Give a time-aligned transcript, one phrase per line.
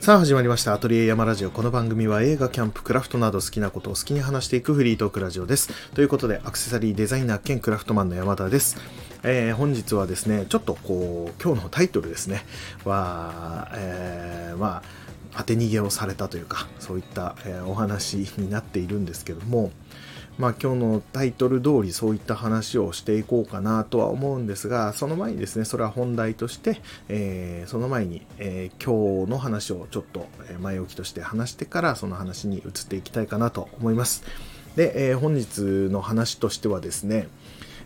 [0.00, 0.72] さあ始まりました。
[0.72, 1.50] アトリエ山ラジオ。
[1.50, 5.68] この番組は映画、キャンプ、クラフトなど好きなことを好きに話していくフリートークラジオです。
[5.92, 8.78] ということで、アクセサリーデザイナー兼クラフトマンの山田です。
[9.22, 12.46] えー、本日はですね、ちょっとこう、今日のタイトルですね、
[12.86, 14.82] は、えー、まあ、
[15.36, 19.70] 当て逃げをされたというか、そういった、えー、お話になっているんですけども、
[20.38, 30.26] まあ、今日のタイトル通りそういった話をしていこうかなとは思うんですが、その前にですね、それは本題として、えー、その前に、えー、今日の話をちょっと
[30.60, 34.24] 前置きとして話してから、その話に移っていきたいかなと思います。
[34.74, 35.60] で、えー、本日
[35.92, 37.28] の話としてはですね、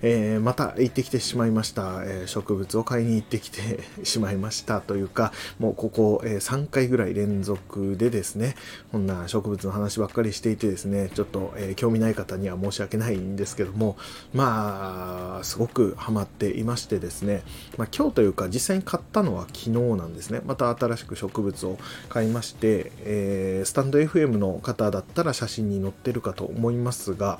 [0.02, 8.54] えー、また行ってきてしまいました、えー、植物を買いに行ってきて しまいましたというか、もうここ、えー、3回ぐらい連続でですね、
[8.92, 13.96] こんな植物の話ばっかりしていてですね、ちょっと、え興味ない方には申し訳ないんですけども、
[14.32, 17.42] まあ、すごくハマっていましてですね、
[17.76, 20.40] まあ、今日というか実際に買ったのは昨日なんですね。
[20.46, 27.38] また新しく植物を買いまして、えスタンド FM の方だったら写真に載ってるかと思いますが、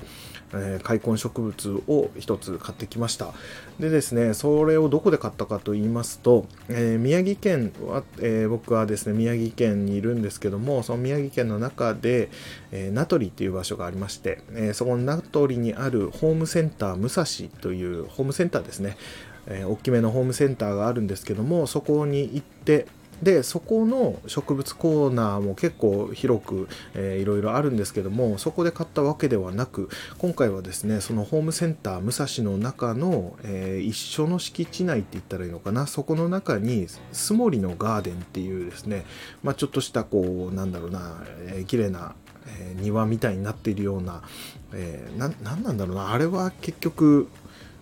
[0.53, 3.33] え開墾植物を一つ買ってきました。
[3.79, 12.29] でですねそれをどこで買ったかと言いますと、えー、宮城県は、えー、僕はですね宮城県にいるんですけどもその宮城県の中で、
[12.71, 18.97] え、名取っていう場所がありまして、えそこの名取にあるホームセンター武蔵というホームセンターですね。
[19.47, 22.85] え、大きめのホームセンターがあるんですけどもそこに行って
[23.21, 35.87] でそこの植物コーナーも結構広く、えー、いろいろあるんですけどもそこで買ったわけではなく今回はですねそのホームセンター武蔵の中の、えー、一緒の敷地内って言ったらいいのかな？
[35.87, 39.03] そこの中にスモリのガーデンっていうですね、
[39.41, 42.13] まあ、ちょっとしたこうなんだろうな、えー、綺麗な、
[42.45, 44.21] えー、庭みたいになっているような、
[44.73, 46.11] えー、ななんなんだろうな？
[46.13, 47.27] あれは結局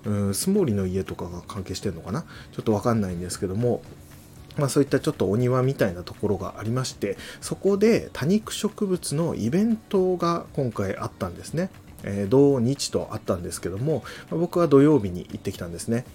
[0.05, 2.25] うん、スモーリの家とかが関係してるのかな？
[2.51, 3.81] ちょっとわかんないんですけども、
[4.57, 11.69] まあ、そういったちょっとお庭みたいなところがありましてそこで多肉植物のイベントが今回あったんですね。
[12.07, 16.05] えー、土日とあったんですけども、まあ、僕は土曜日に行ってきたんですね。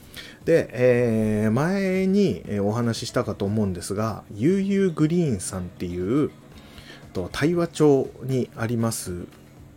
[0.44, 6.30] で、えー、前にお話ししたかと思うんですが、悠々グリーンさんっていう
[7.12, 9.26] と対話町にあります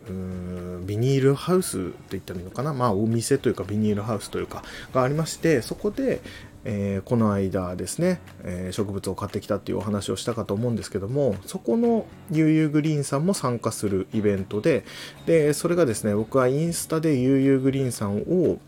[0.06, 6.20] ビニールハウスって言ったらいいのかな、まあ、お店というかビニールハウスというかがありましてそこで、
[6.64, 14.84] えー、この間ですね、えー、植物を買ってきたっていうお話をしたかと思うんですけどもそこの悠々グリーンさんも参加するイベントで
[15.26, 18.58] でそれがですね僕はインスタで悠々グリーンさんを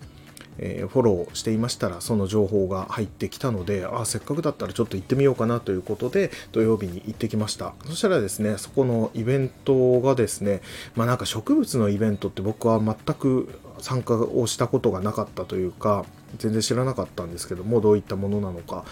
[0.58, 7.74] えー、フォローしていましたらその情報が入ってきたのであせっかくだったらちょっと行ってみようかなということで土曜日に行ってきました。
[7.84, 10.62] そしたらですねそこのイベントがですね
[10.94, 16.06] まあなんか植物のイベントって僕は全く参加をしたことがなかったというか
[16.38, 18.84] 全然知らなかったんですけどもどういったものなのか。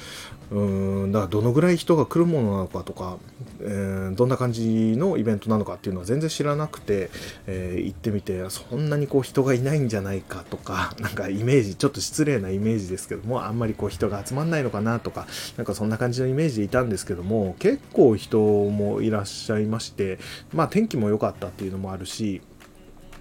[0.50, 3.18] うーんだからどのぐらい人が来るものなのかとか、
[3.60, 7.10] えー、どんな感じのイベントなのかっていうのは全然知らなくて、
[7.46, 20.18] えー、行ってみてそんなにこう人がいないんじゃないかとか なんかイメージちょっと失礼なイメージですけどもあんまりこう人が集まんないのかなとかなんかそんな感じのイメージでいたんですけども結構人もいらっしゃいまして
[20.52, 22.42] まあ天気も良かったっていうのもあるし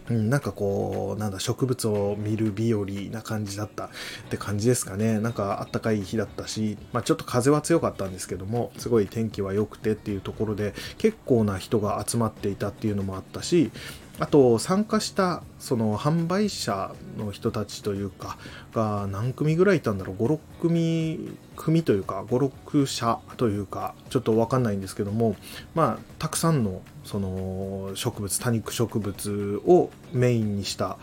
[0.10, 3.90] うん、なんかこう、なんだ、植物を見る日和な感じだったっ
[4.30, 5.20] て感じですかね。
[5.20, 13.72] なんかあったかい日だったし、まあちょっと風は強かったんですけども、すごい天気は良くてっていうところで、結構な人が集まっていたっていうのもあったし、
[14.20, 18.38] あと参加したその販売者の人たちというか
[18.74, 25.36] が何組ぐらいいたんだろう？56組組というか56社というかちょっと分かんないんですけども
[25.74, 30.98] まあたくさんのその植物多肉植物をメインにした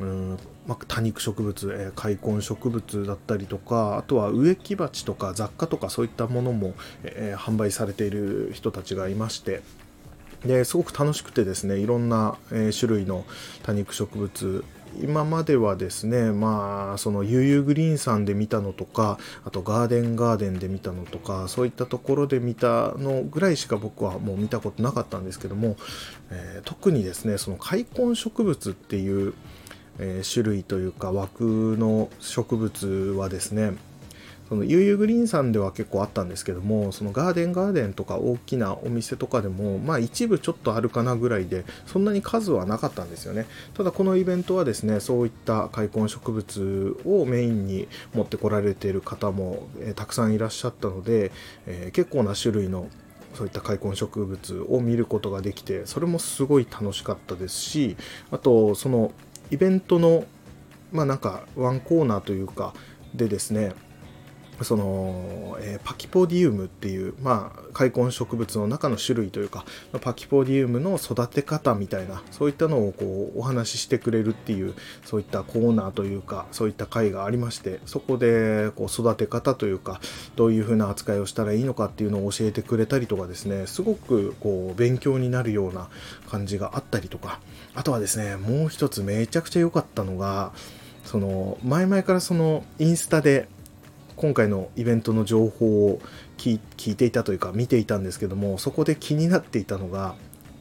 [0.00, 9.62] うんまあ、多肉植物、え、開墾植物だったりとかあとは植木鉢とか雑貨とかそういったものも、えー、販売されている人たちがいまして
[10.44, 13.24] ですごく楽しくてですねいろんな、えー、種類の
[13.62, 14.64] 多肉植物。
[15.00, 25.76] 今まではですねまあその悠々グリーンさんで見たのとかあとガーデンガーデンで見たのとかそういったところで見たのぐらいしか僕はもう見たことなかったんですけども、
[26.30, 29.34] えー、特にですねその開墾植物っていう、
[29.98, 33.72] えー、種類というか枠の植物はですね
[34.52, 43.46] その悠々グリーンさんでは結構あったんですけどもそのガーデンガーデンとか大きなお店とかでもまあ一部ちょっとあるかなぐらいでそんなに数はなかったんですよね。
[43.72, 51.32] ただこのイベントはですねそういった開墾植物をメインに持ってこられている方も、え、たくさんいらっしゃったので、
[51.66, 52.88] えー、結構な種類の
[53.32, 57.96] そういった開墾植物を見ることができてそれもすごい楽しかったですし
[58.30, 59.12] あとその
[59.50, 60.26] イベントの
[60.92, 62.74] まあなんかワンコーナーというか
[63.14, 63.72] でですね
[64.64, 69.64] その、えー、パキポディウムっていう、まあ、開墾植物の中の種類というか、
[70.00, 74.74] パキポディウムの育て方みたいな、そういったのをこうお話ししてくれるっていう、
[75.04, 80.00] そういったコーナーというか、そういった会がありまして、そこでこう育て方というか、
[80.36, 85.88] どういうふうな扱いをしたらいいのかっていうのを教えてくれたりとかですね、すごくこう勉強になるような
[86.30, 87.40] 感じがあったりとか、
[87.74, 90.52] あとはですね、もう一つめちゃくちゃ良かったのが、
[91.04, 93.48] その前々からそのインスタで
[94.22, 96.00] 今回のイベントの情報を
[96.38, 96.60] 聞
[96.92, 100.14] いていたというか見ていたんですけどもそこで気になっていたのが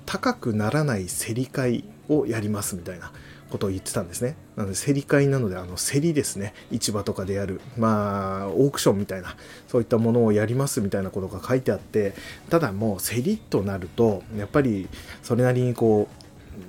[0.08, 3.12] 高くならない競り会をやりますみたいな
[3.52, 4.36] ことを言ってたんですね。
[4.56, 9.36] なので競り会なのであの競りですね市場とかでやるまあオークションみたいな
[9.68, 12.16] そういったものをやりますみたいなことが書いてあって
[12.50, 14.90] ただもう競りとなるとやっぱり
[15.22, 16.08] それなりにこ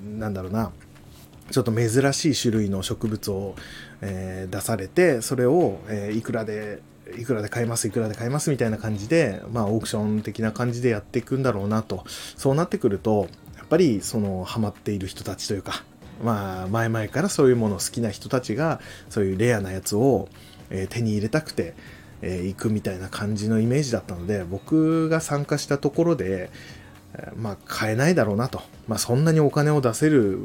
[0.05, 0.73] うなんだろうな
[1.53, 3.55] ちょっと珍しい種類の植物を、
[4.01, 6.83] えー、出されてそれを、えー、いくらで
[7.17, 12.05] いくらで買えますいくらで買えますみたいな感じでまあオークション的な感じでやっていくんだろうなと。
[12.37, 15.85] そうなってくるとやっぱりそのハマっている人たちというか
[16.23, 20.29] まあ前々からそういうもの好きな人たちがそういうレアなやつを、
[20.71, 21.75] えー、手に入れたくて、
[22.23, 26.51] えー、行くみたいな感じのイメージだったので僕が参加したところで
[27.37, 28.63] まあ、買えないだろうなと。
[28.89, 30.39] まあ、そんなにお金を出せる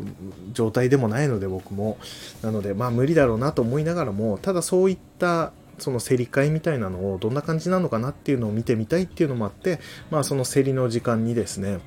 [0.53, 1.97] 状態でもないので、僕も。
[2.41, 9.79] なので、まあ、無理だろうなと思いながらも、ただそういった、その競り会みたいなのをどんな感じなのかなっていうのを見てみたいっていうのもあって、
[10.09, 11.79] まあ、その競りの時間にですね、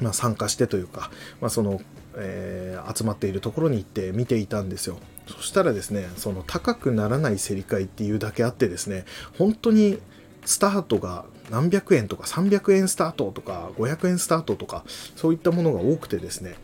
[0.00, 1.80] まあ、参加してというか、まあ、その、
[2.16, 4.98] えー、集まっているところに行って見ていたんですよ。
[5.26, 9.04] そしたらですね、その高くならない競り会っていうだけあってですね、
[9.36, 9.98] 本当に
[10.44, 14.84] スタートが何百円とか300円スタートとか500円スタートとか
[15.16, 16.56] そういったものが多くてですね。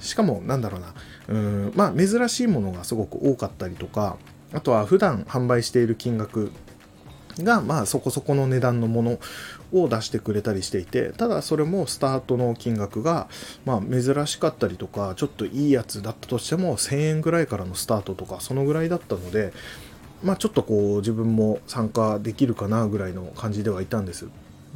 [0.00, 0.94] しかもなんだろうな。
[1.28, 4.16] うんまあ珍しいものがすごく多かったりとか
[4.52, 6.52] あとは普段販売している金額
[7.38, 9.18] がまあそこそこの値段のもの
[9.72, 13.28] を出してくれたりしていてただそれもスタートの金額が
[13.64, 19.52] まあ珍しかったりとかちょっといいやつだったとしても1000円ぐらいからのスタートとかそのぐらいだったので
[20.22, 24.28] まあ、ちょっとこう自分も参加できるかなぐらいの感じではいたんです。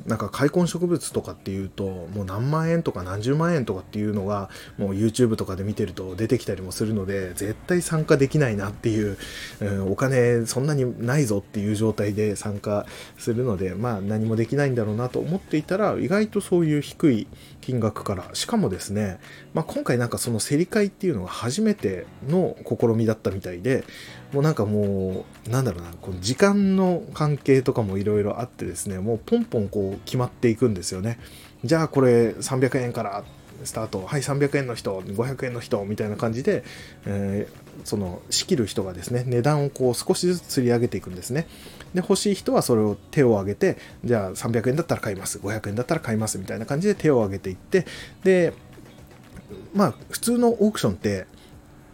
[0.05, 9.17] なんか開墾植物とかっていうともう何万円とか何十万円とかっていうのがもう YouTube とかで見てると出てきたりもするので絶対参加できないなっていう、
[9.61, 17.27] うん、お金そんなにないぞっていう状態で参加するのでまあ何もできないんだろうなと思っていたら意外とそういう低い
[17.67, 18.31] 金額から。
[18.35, 19.19] しかもですね、
[19.53, 23.83] まあ、今回なんかその競り会っていうのが初めての試みだったみたいで
[24.33, 31.19] もうなんかもうなんだろうなこの時間の関係とかもいろいろあってですねもうポンポンこう決まっていくんですよね。
[31.65, 33.25] じゃあこれ300円から
[33.65, 34.07] スタート。
[34.07, 36.63] はい300円の人500円の人みたいな感じで、
[37.05, 41.49] えー、その仕切る人がですね値段をこう少しずつ釣り上げていくんですね。
[41.95, 45.39] で欲しい人はそれを手を挙げてじゃあ300円だったら買います。
[45.39, 47.87] 500円だったら買いますみたいな感じで手を挙げていって
[48.25, 48.53] で
[49.75, 51.27] まあ普通のオークションって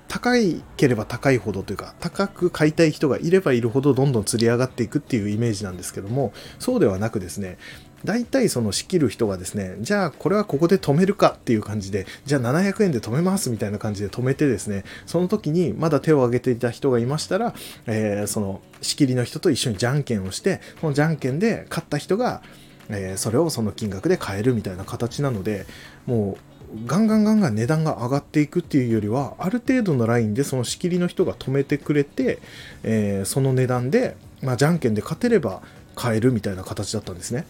[0.08, 7.56] 高いければ高いほどというか高く買いたい人がいればいるほどどんどん釣り上がっていくっていうイメージなんですけどもそうではなくですね
[8.04, 17.54] 大体その仕切る人がですね、じゃあこれはここで止めるかっていう感じで、じゃあ700円で止めますみたいな感じで止めてですね、その時にまだ手を挙げていた人がいましたら、
[17.86, 22.42] えー、その仕切りの人と一緒にじゃんけんをして、そのじゃんけんで勝った人が、
[22.88, 25.66] えー、それをその金額で買えるみたいな形なので、
[26.06, 26.52] もう
[26.86, 32.38] ガンガンガンガン値段が上がっていくっていうよりは、ある程度のラインでその仕切りの人が止めてくれて、
[32.82, 35.62] えー、その値段で、まあ、じゃんけんで勝てれば
[35.94, 37.44] 買えるみたいな形だったんですね。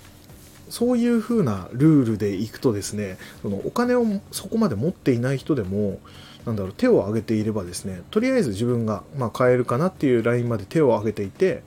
[0.73, 5.99] そういう風なルールでいくとですねそのお金をそこまで持っていない人でも
[6.47, 11.63] なんだろう手を挙げていればですねとりあえず自分が、まあ、買えるかなっていうラインまで手を挙げていて、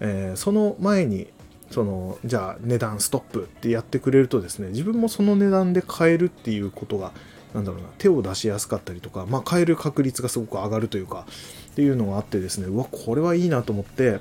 [0.00, 1.28] えー、その前に
[1.70, 7.12] そのじゃあ値段ストップってやってくれるとですね自分もその値段で買えるっていうことが
[7.54, 11.26] なんだろうな手を出しやすかったりとか、まあ、買える確率がすごく上がるというか
[11.72, 14.20] っていうのがあってですねうわこれはいいなと思って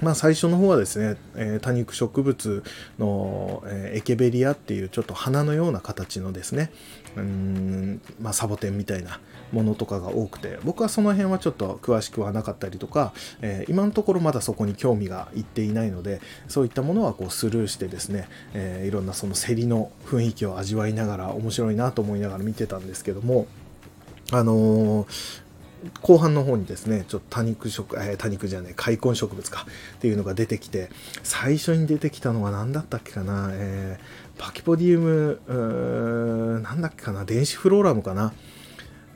[0.00, 2.62] まあ、最初の方はですね、えー、多肉植物
[2.98, 6.70] の、えー、エケベリアっていうちょっと花のような形のですね、
[7.16, 9.20] うん、まあ、サボテンみたいな
[9.52, 23.46] ものとかが多くて、僕はその辺はちょっと詳しくはなかったりとか、えー、今のところまだそこに興味がいっていないので、そういったものはこうスルーしてですね、えいろんなその競りの雰囲気を味わいながら面白いなと思いながら見てたんですけども、
[24.30, 25.47] あのー、
[26.02, 29.66] 後半の方にですね、ちょっと多肉植、えー、多肉じゃねえ、開墾植物か
[29.96, 30.90] っていうのが出てきて、
[31.22, 35.40] 最初に出てきたのは何だったっけかな、えー、パキポディウム、
[36.56, 38.32] うなんだっけかな、電子フローラムかな。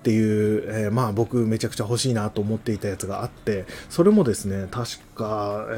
[0.03, 5.75] っていう、えーまあ僕めちゃくちゃ欲しいなと思っていたやつがあって、それもですね、確か、え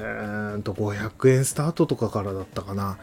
[0.56, 2.96] ーと、500円スタートとかからだったかな。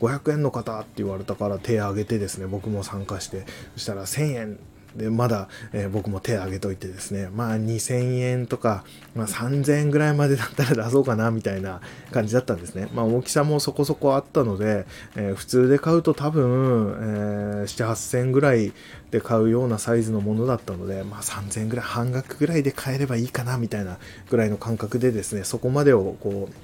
[0.00, 4.58] 500円の方って言われたから手を挙げてですね、僕も参加して、そしたら1000円
[4.96, 8.84] で、まだ、えー僕も手挙げといてですね、まあ2000円とか、
[9.14, 12.88] まあ3000円ぐらいまでだったら出そうかなみたいな感じだったんですね。
[12.94, 14.86] まあ大きさもそこそこあったので、
[15.16, 18.72] えー普通で買うと多分、えー7、8000円ぐらい
[19.10, 23.98] で買うようなサイズのものだったので、まあ3000円ぐらい、半額ぐらいで買えればいいかなみたいな
[24.30, 26.54] ぐらいの感覚でですね、そこまでをこう、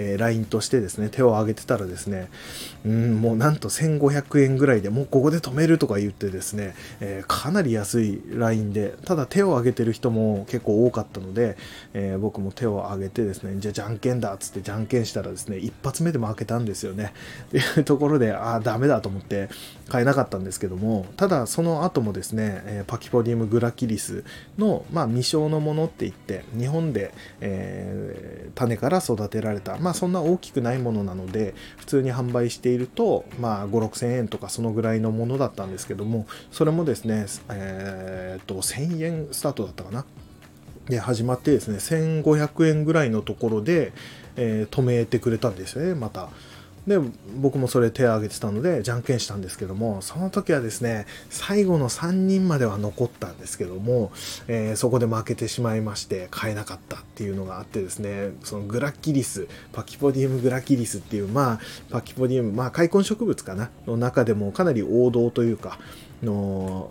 [0.00, 2.30] えー、LINE としてですね、手を挙げてたらですね、
[2.86, 11.56] うん、もうなんと1500円ぐらいでもうここで止めるとか言ってですね、えーかなり安い LINE で、ただ手を挙げてる人も結構多かったので、
[11.92, 17.12] えー僕も手を挙げてですね、じゃあじゃんけんだっつってじゃんけんしたらですね、一発目で負けたんですよね。
[17.48, 19.48] っていうところで、ああ、ダメだと思って
[19.88, 24.24] 買えなかったんですけども、ただその後もですね、えパキポディウムグラキリス
[24.58, 40.04] の、まあ、未生のものって言って、日本で、え種から育てられた、まあまそんな大きくないものなので、普通に販売していると、まあ、5 6 0 0 0円とかそのぐらいのものだったんですけども、それもですね、えーっと、1000円スタートだったかな？
[40.88, 43.92] で、始まってですね、1500円ぐらいのところで、
[44.36, 46.28] えー止めてくれたんですよね、また。
[46.86, 46.98] で
[47.36, 54.12] 僕もそれ手を挙げてたのでじゃんけんしたんですけどもその時はですね最後の3人までは残ったんですけども、
[54.48, 61.60] えーそこで負けてしまいまして買えなかったっていうのがあってですねそのグラキリスパキポディウムグラキリスっていうまあ
[61.90, 65.78] パキポディウムまあ開墾植物かなの中でもかなり王道というか
[66.22, 66.88] の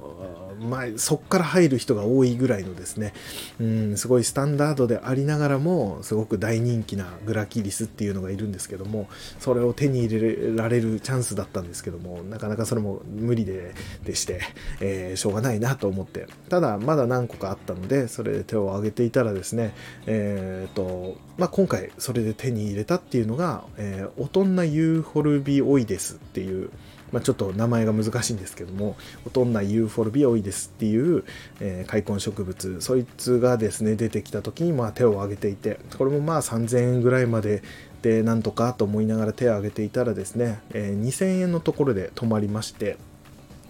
[0.60, 3.14] まあ、そこから入る人が多いぐらいのですね、
[3.60, 9.08] うん、すごいスタンダードでありながらも、すごく大人気なグラキリスっていうのがいるんですけども、
[9.40, 13.74] それを手に入れられるチャンスだったんですけども、なかなかそれも無理で
[14.04, 14.42] でして、
[14.82, 19.74] えーしょうがないなと思って、ただ、まだ何個かあったので、それで手を挙げていたらですね、
[20.06, 26.70] えーと、まあ、今回それで手に入れたっていうのが、えーオトンナユーフォルビオイデスっていう、
[27.12, 31.24] まあ、ちょっと名前が難しいんですけども、オトンナユーフォルビオイデスっていう、
[31.60, 37.64] えー開墾植物、そいつがですね、出てきた時にまあ手を挙げていて、これもまあ3000円ぐらいまで
[38.02, 42.98] でなんとかと思いながら手を挙げていたらですね、えー2000円のところで止まりまして、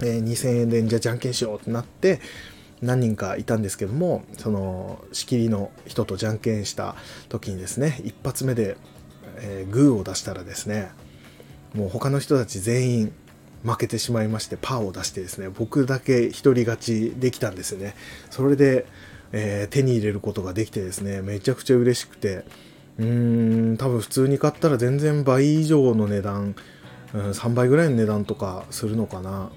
[0.02, 2.20] えー2000円でじゃあじゃんけんしようってなって、
[2.82, 6.96] 何人かいたんですけども、その仕切りの人とじゃんけんした
[7.28, 8.78] 時にですね、一発目で、
[9.38, 10.92] えーグーを出したらですね、
[11.74, 13.14] もう他の人たち全員
[13.64, 17.96] 負けてしまいましてパーを出してですね僕だけ一人勝ちできたんですよね
[18.30, 18.86] それで、
[19.32, 22.44] えー手に入れることができてですねめちゃくちゃ嬉しくて
[22.98, 26.56] うーん多分普通に買ったら全然倍以上の値段、
[27.14, 29.50] うん、3倍ぐらいの値段とかするのかな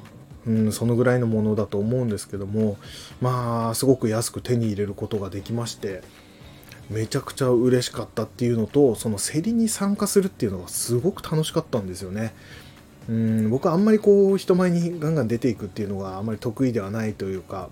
[0.47, 2.77] うん、そのぐらいのものだと思うんですけども
[3.21, 6.03] まあすごく安く手に入れることができまして
[6.91, 12.35] めちゃくちゃ嬉しかったっていうのとその競りに参加するっていうのがすごく楽しかったんですよね。
[13.09, 17.69] うん僕はあんまりこう人前にガンガン出ていくっていうのがあんまり得意ではないというか、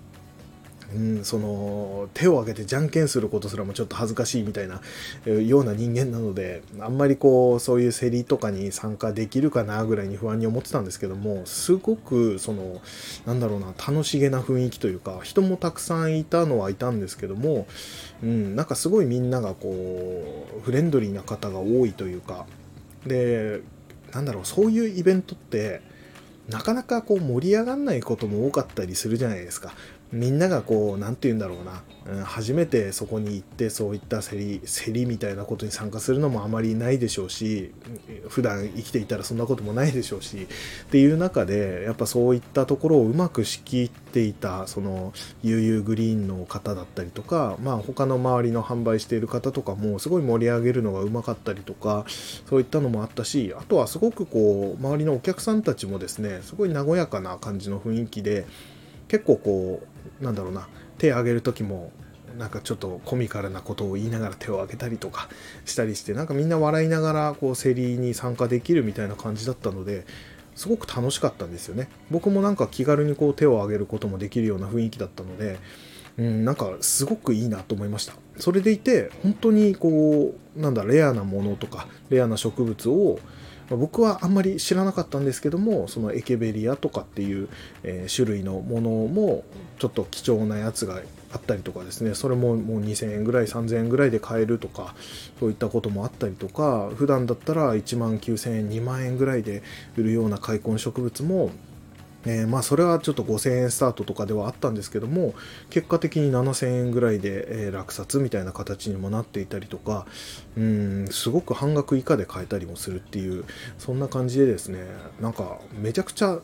[0.93, 4.81] うん、その手を挙げてじゃんけんすることすらもちょっと恥ずかしいみたいな
[5.25, 12.81] ような人間なのであんまりこうそういう競りとかに参加できるかなぐらいに不安に思ってたんですけどもすごくその
[13.25, 17.67] なんだろうな楽しげな雰囲気というか人もたくさんいたのはいたんですけども、
[18.21, 22.45] うん、なんかすごいみんながこうフレンドリーな方が多いというか
[23.05, 23.61] で
[24.13, 25.81] なんだろうそういうイベントって
[26.49, 29.73] なかなかこう盛り上がんないことも多かったりするじゃないですか。
[30.11, 37.71] みんながこう、なんて言うんだろうな、うん初めてそこに行ってそういった競り、競りみたいなことに参加するのもあまりないでしょうし、
[38.27, 40.47] 普段生きていたらそんなこともないでしょうし、
[40.85, 45.13] っていう中で、やっぱそういったところをうまく仕切っていた、その、
[45.43, 52.05] 悠々グリーンの方だったりとか、まあ他の周りの販売している方とかもすごい盛り上げるのがうまかったりとか、
[52.49, 58.45] そういったのもあったし、あとはすごくこう、周りのお客さんたちもですね、すごい和やかな感じの雰囲気で、
[59.11, 59.83] 結構こ
[60.21, 61.91] う、なんだろうな、手を挙げる時も、
[62.37, 65.27] なんかちょっとコミカルなことを言いながら手を挙げたりとか
[65.65, 70.05] したりして、なんかみんな笑いながら、こう、競りに参加できるみたいな感じだったので、
[70.55, 71.89] すごく楽しかったんですよね。
[72.09, 75.59] 僕もなんか気軽にこう手を挙げることもできるような雰囲気だったので、
[76.17, 78.13] うん、なんかすごくいいなと思いました。
[78.37, 83.19] それでいて、本当にこう、なんだ、レアなものとか、レアな植物を、
[83.77, 87.49] 僕はあんまり知らなかったんですけども、そのエケベリアとかっていう、
[87.83, 89.43] えー種類のものも、
[89.79, 91.01] ちょっと貴重なやつが
[91.33, 94.95] あったりとかですね、それももう2000円ぐらい、3000円ぐらいで買えるとか、
[95.39, 99.63] そういったこともあったりとか、普段だったら1万9000円、2万円ぐらいで
[99.97, 101.51] 売るような開墾植物も、
[102.25, 105.33] えー、まあそれはちょっと5000円スタートとかではあったんですけども
[105.69, 110.05] 結果的に7000円ぐらいで、えー、落札みたいな形にもなっていたりとか
[110.57, 113.45] うんすごく半額以下で買えたりもするっていう
[113.77, 114.79] そんな感じでですね
[115.19, 116.39] なんかめちゃくちゃ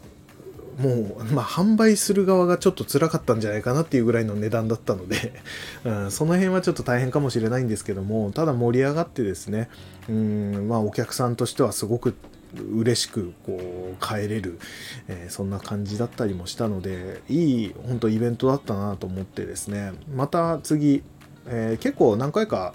[0.77, 5.34] もう、まあ、販売する側がちょっと辛かったんじゃないかなっていうぐらいの値段だったので
[5.84, 9.69] うん、その辺はちょっと大変かもしれないんですけども、ただ盛り上がってですね、
[10.07, 12.13] うん、まあ、お客さんとしてはすごく
[12.55, 14.59] 嬉しくこう帰れる、
[15.07, 19.93] えー、そんな感じだったりもしたのでいい本当イベントだったなと思ってですね。
[20.13, 21.03] また次、
[21.47, 22.73] えー、結構何回か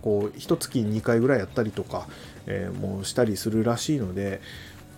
[0.00, 2.06] こう一月に2回ぐらいやったりとか、
[2.46, 4.40] えー、もうしたりするらしいので、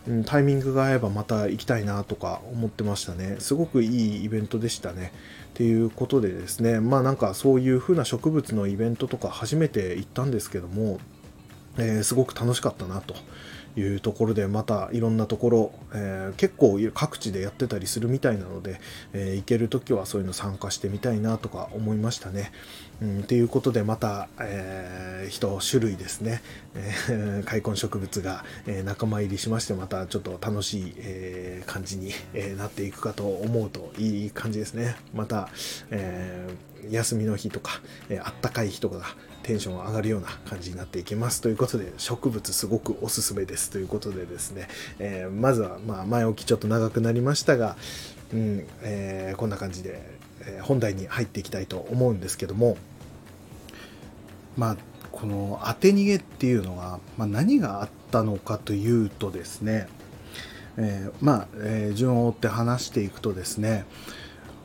[0.06, 3.36] うん、タイミングが合えばまた行きたいなとか思ってましたね。
[3.38, 5.12] すごくいいイベントでしたね。
[5.50, 6.80] っていうことでですね。
[6.80, 10.98] まあなんかそういう風な植物のイベントとか初めて行ったんですけども、
[11.78, 13.14] えー、すごく楽しかったなと
[13.76, 18.80] いうところでまたいろんなところ、えー、結構各地でやってたりするみたいなので、
[19.12, 22.52] えー、行ける時はそういうの参加してみたいなとか思いましたね。
[23.02, 26.42] うん、ということでまた、えー、一種類ですね、
[26.74, 34.96] えー、開墾植物が、えー、仲間入りしましてまたちょっと楽しい、えー、感じに、えー、なっていくかと思うといい感じですね。
[35.12, 35.48] また、
[35.90, 39.06] えー、休みの日とか、えー、あったかい日とかが
[39.44, 41.40] テンション上がるような感じになっていきます。
[41.40, 43.70] ということで、植物すごくおすすめです。
[43.70, 47.76] ということでですね、えー、まずは、まあ、前置きちょっと長くなりましたが、
[48.32, 50.14] うん、えー、こんな感じで、
[50.62, 52.76] 本題に入っていきたいと思うんですけども、
[54.56, 54.76] まあ、
[55.12, 59.88] この当て逃げっていうのが、まあ、何があったのかというとですね、
[60.76, 63.84] えー、まあ、えー、順を追って話していくとですね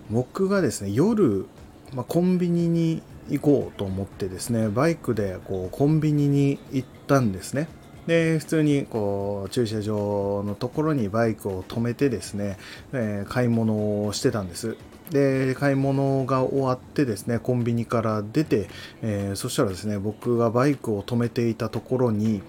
[0.09, 1.45] 僕がですね夜、
[1.93, 7.67] まあ、コンビニに行こうと思ってですねバイクでこうコンビニに行ったんですね。
[8.07, 12.57] で普通にこう駐車場のところにバイクを止めてですね、
[12.91, 14.77] え、買い物をしてたんです。
[15.11, 18.69] で買い物が終わってですねコンビニから出て、
[19.01, 22.41] えー、そしたらですね僕がバイクを止めていたところに、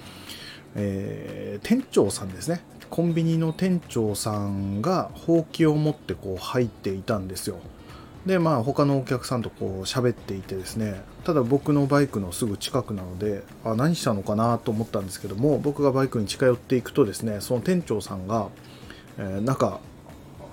[0.77, 2.63] えー、店長さんですね。
[2.91, 7.61] コンビニの店長さんがほうきを持ってこう入っていたんですよ。
[8.27, 18.49] でまあ他のお客さんとこう喋っていてですねただ僕のバイクのすぐ近くなのであ何したのかなと思ったんですけども僕がバイクに近寄っていくとですねその店長さんが、
[19.19, 19.81] えー、なんか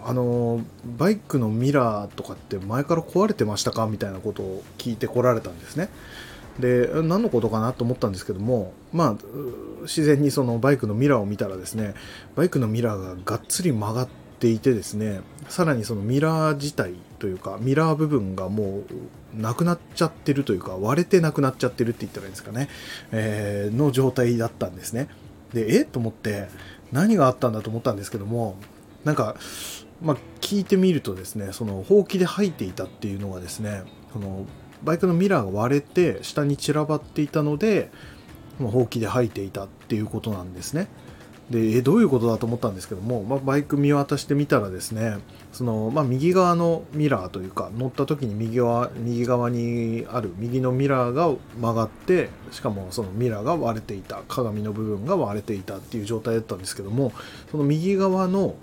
[0.06, 0.62] あの
[0.98, 3.88] バイクのミラーとかって前から壊れてましたか？
[3.88, 5.90] みたいなことを聞いてこられたんですね。
[6.60, 9.16] で何のことかなと思ったんですけどもまあ
[9.82, 11.94] 自然にそのバイクのミラーを見たらですね
[12.36, 14.08] バイクのミラーががっつり曲がっ
[14.40, 18.84] ていてですねさらにそのミラー自体というかミラー部分がも
[19.36, 22.70] うなくなっちゃってるというか割れてなくなっちゃってるって言ったらいいんですかね、
[23.12, 25.10] えー、の状態だったんですね。
[25.54, 25.86] でえ？
[25.86, 26.48] と思って
[26.92, 28.56] 何があったんだと思ったんですけども
[29.04, 29.36] なんか
[30.00, 33.82] まあ、聞いてみるとですねそのほうきで吐いていたっていうのがですね
[34.14, 34.46] その
[34.84, 37.90] バイクのミラーが割れて下に散らばっていたので
[38.60, 40.88] ほうきで吐いていたっていうことなんですね。
[41.50, 45.18] でえどういうことだと思ったんですけども、まあ、バイク見渡してみたらですね
[45.54, 57.14] その、まあ、右側のミラーというか乗った時に右側右側にある右のミラーが曲がってしかもそのミラーが割れていた鏡の部分が割れていたっていう状態だったんですけども
[57.50, 58.56] その右側の、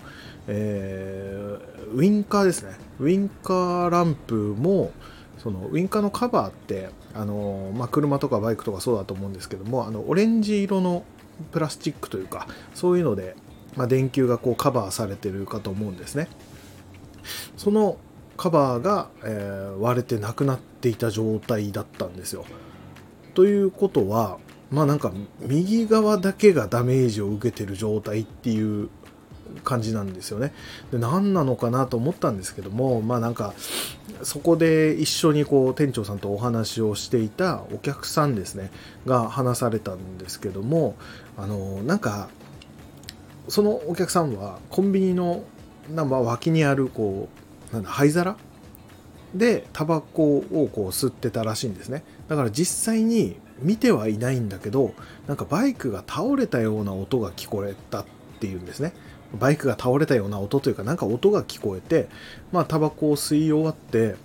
[0.47, 2.77] えー、ウインカーですね。
[2.99, 4.91] ウインカーランプも
[5.39, 11.03] そのウインカーのカバーってあの、まあ、車とかバイクとかそうだと思うんですけどもあのオレンジ色の
[11.51, 13.35] プラスチックというかそういうので、
[13.75, 16.27] まあ、電球がこうカバーされてるかと思うんですね
[17.57, 17.97] その
[18.37, 22.45] カバーが、えー、割れてなくなっていた状態だったんですよ
[23.33, 24.37] ということは
[24.71, 28.89] まあなんか右側だけがダメージを受けてる状態っていう
[29.63, 30.53] 感じなんですよね。
[30.91, 33.53] で何なのかなと思ったんですけどもまあなんか
[34.23, 38.71] そこで一緒にこう店長さんとお話をしていたお客さんですね
[39.05, 40.95] が話されたんですけども
[41.37, 42.29] あのなんか
[43.47, 45.43] そのお客さんはコンビニの
[45.89, 47.29] なんか脇にあるこ
[47.71, 48.37] うなんだ灰皿
[49.33, 52.03] でタバコをこう吸ってたらしいんですね。
[52.27, 54.93] だから実際に見てはいないんだけど
[55.27, 58.05] なんかバイクが倒れたような音が聞こえたっ
[58.39, 58.93] ていうんですね。
[59.37, 62.07] バイクが倒れたような音というかなんか音が聞こえて
[62.51, 64.15] まあタバコを吸い終わって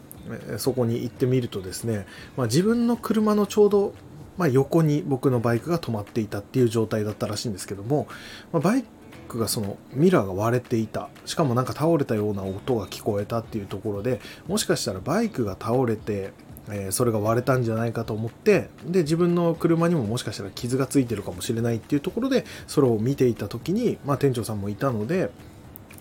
[0.59, 3.95] そこに行ってみるとですね、まあ、自分の車のちょうど、
[4.41, 8.09] まあ、横に僕のバイクが止まっていたっていう状態だったらしいんですけども、
[8.53, 8.85] まあ、バイ
[9.29, 11.11] クがそのミラーが割れていた。
[11.27, 16.33] しかもなんか倒れたような音が聞こえたっていうところでもしかしたらバイクが倒れて
[16.71, 25.31] え、それが割れたんじゃないかと思ってで自分の車にももしかしたら傷がついてるかもしれないっていうところでそれを見ていた時に、まあ、店長さんもいたので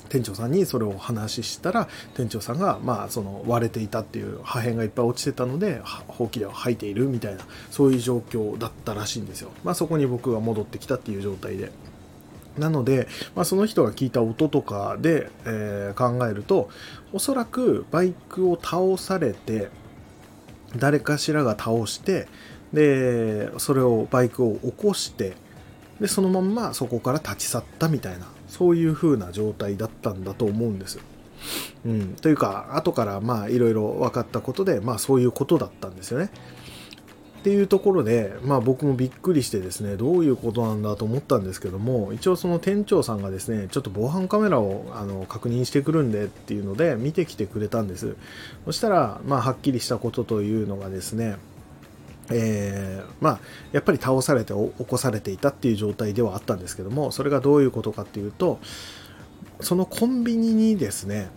[0.09, 9.51] 店長さんにそれを話したら店長さんがまあその割れていたっていう破片がいっぱい落ちてたのでほうきでは吐いているみたいなそういう状況だったらしいんですよ。
[9.63, 11.71] まあそこに僕が戻ってきたっていう状態で。
[12.57, 16.69] なので、まあ、その人が聞いた音とかで、えー、考えると
[17.13, 19.69] おそらくバイクを倒されて
[20.75, 22.27] 誰かしらが倒して
[22.73, 25.35] でそれをバイクを起こして
[25.99, 31.01] でそのまんまそこから立ち去ったみたいなそういう風な状態だったんだと思うんですよ。
[31.85, 36.29] うん、というか後からまあいろいろ分かったことでまあそういうことだったんですよね。
[37.39, 48.17] っていうところで、まあ僕もびっくりしてですね、どういうことなんだと思ったんですけども、一応その店長さんがですね、ちょっと防犯カメラをあの確認してくるんでっていうので見てきてくれたんです。
[48.65, 51.37] そしたら、まあはっきりしたことというのがですね、
[52.31, 53.39] えー、まあ、
[53.71, 58.59] やっぱり倒されて起こされていたっていう状態ではあったんですけども、それがどういうことかっていうと、
[59.61, 61.29] そのコンビニにですね、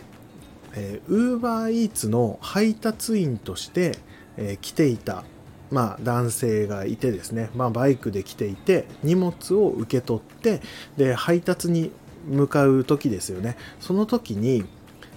[0.75, 3.97] えー、UberEats の配達員として、
[4.37, 5.23] えー、来ていた、
[5.71, 10.61] まあ、男性がいてですね、まあ、バイクで来ていて、荷物を受け取って、
[10.97, 11.91] で、配達に
[12.27, 13.57] 向かう時ですよね。
[13.79, 14.65] その時に、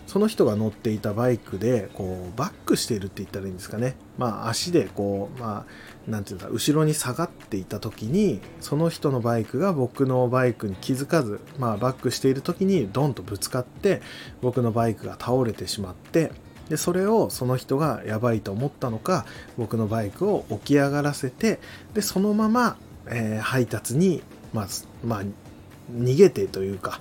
[0.07, 5.67] その人が乗っていたバイクでこうバックしているって言ったらいいんですかね、まあ、足でこう、ま
[6.09, 14.01] あ、なんていうんだ後ろに下がっていた時にその人のバイクが僕のバイクに気づかず、まあ、バックしている時にドンとぶつかって
[14.41, 16.33] 僕のバイクが倒れてしまって
[16.69, 19.25] でそれをその人がやばいと思ったのか
[19.57, 21.61] 僕のバイクを起き上がらせて
[21.95, 22.77] でそのまま、
[23.07, 24.67] えー、配達に、まあ
[25.05, 25.23] まあ、
[25.93, 27.01] 逃げてというか、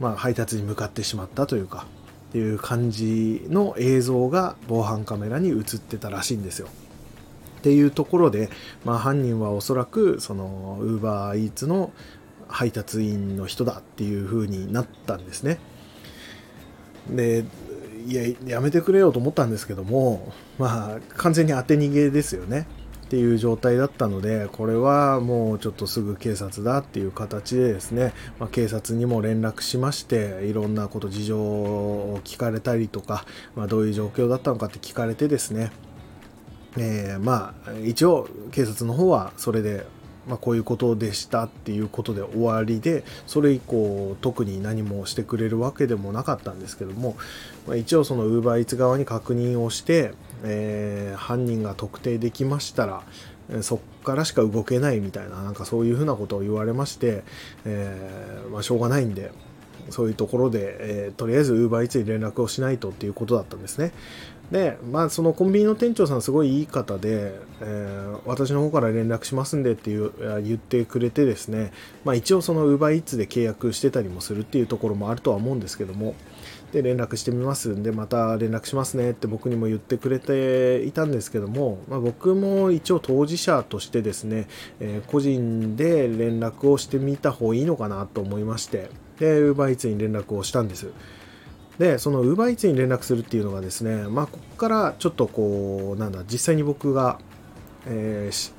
[0.00, 1.86] まあ、配達に向かってしまったというか
[2.36, 6.68] っていう感じの映像が防犯カメラに映ってたらしいんですよ。
[7.60, 8.50] っていうところで、
[8.84, 11.92] まあ、犯人はおそらくその UberEats の
[12.46, 15.58] 配達員の人だっていう風になったんですね。
[17.08, 17.46] で
[18.06, 22.66] いややめてくれよと思ったんですけどもまあ完全に当て逃げですよね。
[23.06, 35.70] っていう状態だったので、これはもうちょっとすぐ警察だっていう形でですね、まあ、警察にも連絡しまして、いろんなこと事情を聞かれたりとか、まあ、どういう状況だったのかって聞かれてですね、
[36.76, 39.86] えー、まあ一応警察の方はそれで
[40.26, 47.16] まあ、こういうことでしたっていうことで終わりでそれ以降特に何もしてくれるわけでもなかったんですけども、
[47.66, 53.02] まあ、一応その UberEats 側に確認をして、えー、犯人が特定できましたら
[53.62, 57.22] そっからしか動けないみたいななんかそういうふうなことを言われまして、
[57.64, 59.30] えー、まあ、しょうがないんで
[59.90, 63.92] そういうところで、えー、とりあえず UberEats に連絡をしないとっていうことだったんですね。
[64.50, 71.72] で、まあ、そのコンビニの店長さんすごいいい方で、えー、私の方から連絡しますんでっていう言ってくれてですね、
[72.04, 76.14] まあ、一応その UberEats で契約してたりもするっていうところもあるとは思うんですけども、
[76.76, 84.46] で、連絡してみますんで、また連絡しますねって僕にも言ってくれていたんですけども、まあ、僕も一応当事者としてですね、
[84.78, 90.88] えー、個人で連絡をしてみた方がいいのかなと思いまして、で、UberEats に連絡をしたんです。
[91.78, 97.18] で、その UberEats に連絡するっていうのがですね、まあ、ここからちょっとこう、なんだ、実際に僕が、
[97.86, 98.52] えー、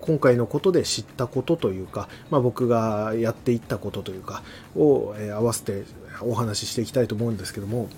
[0.00, 4.42] 今回のことで知ったことというか、まあ、僕がやっていったことというか
[4.76, 5.84] を、え、合わせて
[6.22, 7.88] お話ししていきたいと思うんですけども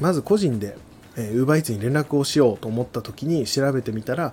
[0.00, 0.76] まず個人で
[1.16, 4.32] え UberEats に連絡をしようと思った時に調べてみたら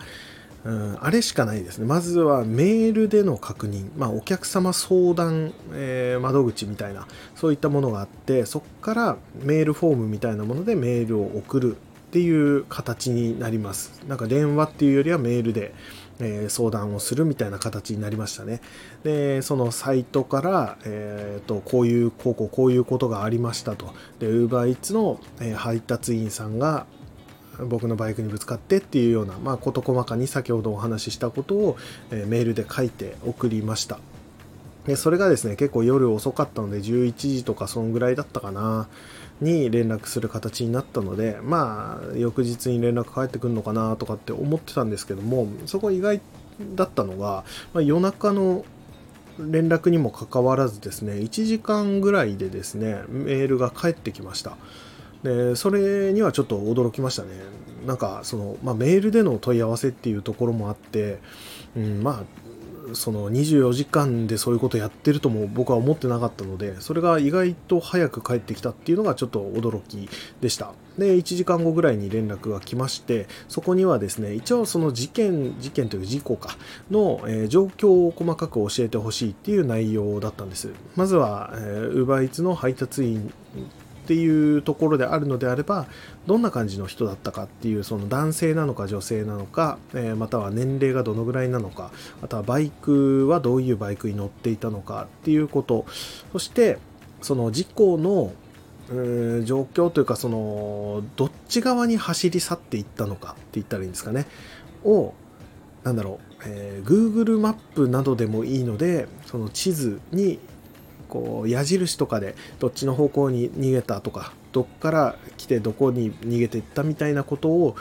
[0.65, 1.85] うん、あれしかないですね。
[1.85, 14.01] まずはメールでの確認、まあ、お客様相談、えー、窓口みたいな、そういったものがあって、そこからメールフォームみたいなものでメールを送るっていう形になります。
[14.07, 15.75] なんか電話っていうよりはメールで、
[16.19, 18.61] えー、相談をするみたいな形になりましたね。
[19.03, 23.93] で、そのサイトから、えーと、こういう、こうこうこういうことがありましたと。
[24.19, 26.85] で、UberEats の、えー、配達員さんが、
[27.67, 31.77] 僕のバイクにぶつかってっていうような、まあ、事細かに先ほどお話ししたことを、
[32.11, 33.99] えメールで書いて送りました。
[34.85, 38.87] で、それがですね、結構夜遅かったので、11時とかそんぐらいだったかな、
[39.41, 46.21] に連絡する形になったので、まあ、翌日に連絡返ってくるのかなとかって思ってたんですけども、そこ意外
[46.75, 47.43] だったのが、
[47.73, 48.65] まあ、夜中の
[49.37, 54.57] 連絡にもかかわらずですね、1時間ぐらいでですね、メールが返ってきました。
[55.25, 57.29] でそれにはちょっと驚きましたね
[57.85, 61.19] なんかその、まあ、メールでの問い合わせっていうところもあって、
[61.75, 62.23] うん、まあ
[62.93, 70.09] その24時間でそういうことやってるとも僕は思ってなかったのでそれが意外と早く帰ってきたっていうのがちょっと驚き
[70.41, 70.73] でした。
[70.97, 76.55] で1時間後ぐらいに連絡が来ましてそこにはですね一応その事件事件という事故か
[76.89, 80.71] の、えー、状況を細かく教えてほしいっていう内容だったんです。
[80.95, 83.33] まずは、えー、UberEats の配達員
[84.05, 85.87] っていうところであるのであれば
[86.27, 91.89] どんな感じの人だったかっていうその男性なのか女性なのか、えー、または年齢がどのぐらいなのか
[92.21, 95.85] あとはバイクはどういうバイクに乗っていたのかっていうこと。
[96.31, 96.77] そして
[97.21, 98.33] その事故の
[99.43, 104.27] 状況というかそのどっち側に走り去っていったのかって言ったらいいんですかね。
[104.83, 105.15] を
[105.83, 110.37] なんだろう、えー、Google マップなどでもいいのでその地図に
[111.15, 117.77] こう矢印とかでどっちの方向に逃げたとかどっから来てどこに逃げていったみたいなことを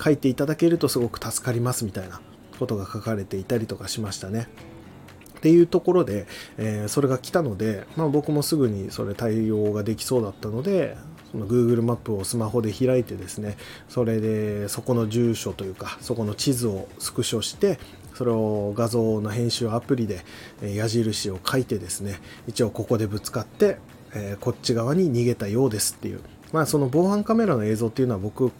[0.00, 2.20] 書いていただけるとすごく助かりますみたいな
[2.60, 4.46] ことが書かれていたりとかしましたね。
[5.38, 6.26] っていうところで、
[6.58, 10.96] えー、それが来たので、まあ、僕もすぐにそれ対応ができそうだったので
[11.32, 13.56] その Google マップをスマホで開いてですね
[13.88, 17.78] それでそこの住所というかそこの地図をスクショして
[18.20, 20.20] それを画像の編集アプリで
[20.60, 23.78] 矢印を書いてですね一応ここでぶつかって、
[24.14, 26.20] えこっち側に逃げたようですっていう。
[26.52, 28.52] まあその防犯カメラの映像っていうのは僕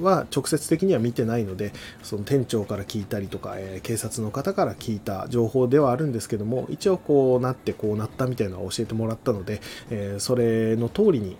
[0.00, 1.72] は直接的には見てないので
[2.04, 11.36] その店長から聞いたりとか、え警察の方から聞いた情報ではあるんですけども一応こうなってこうなったみたいなのを教えてもらったので、えそれの通りに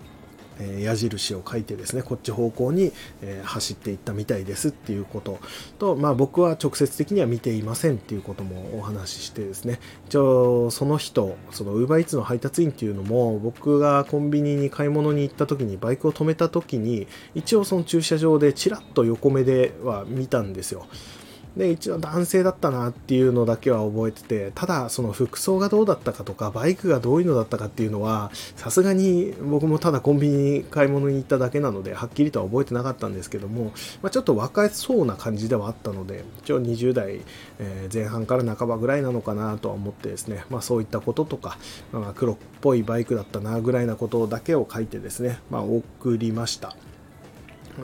[0.59, 2.91] え矢印を書いてですねこっち方向に、
[3.21, 5.39] え走っていったみたいですっていうこと
[5.77, 9.79] と、まあ、僕は直接的には見ていませんっていうこともお話ししてですね。
[10.07, 20.87] 一応その人その UberEats の配達員っていうのも僕がコンビニに買い物に行った時にバイクを止めた時に一応その駐車場でちらっと横目では見たんですよ。
[21.57, 37.21] で一応男性だったなっていうのだけは覚えててただその服装がどうだったかとかバイクがどういうのだったかっていうのはさすがに僕もただコンビニに買い物に行っただけなのではっきりとは覚えてなかったんですけども、まあ、ちょっと若そうな感じではあったので一応20代、
[37.91, 41.57] 前半から半ばぐらいなのかなとは思ってですね、まあ、そういったこととか、
[41.91, 46.75] まあ、黒っぽいバイクだったなぐらいなことだけを書いてですね、まあ、送りました。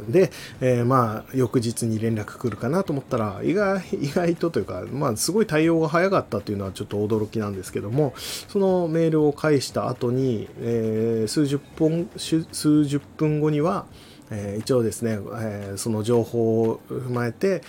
[0.10, 0.32] で、
[0.62, 13.86] えー、まあ翌日に連絡来るかなと思ったら意外意外とというか、まあ、すごい対応が早かったというのはちょっと驚きなんですけどもそのメールを返した後に、えー、数十分数十分後には、
[14.32, 17.62] えー、一応ですね、えその情報を踏まえて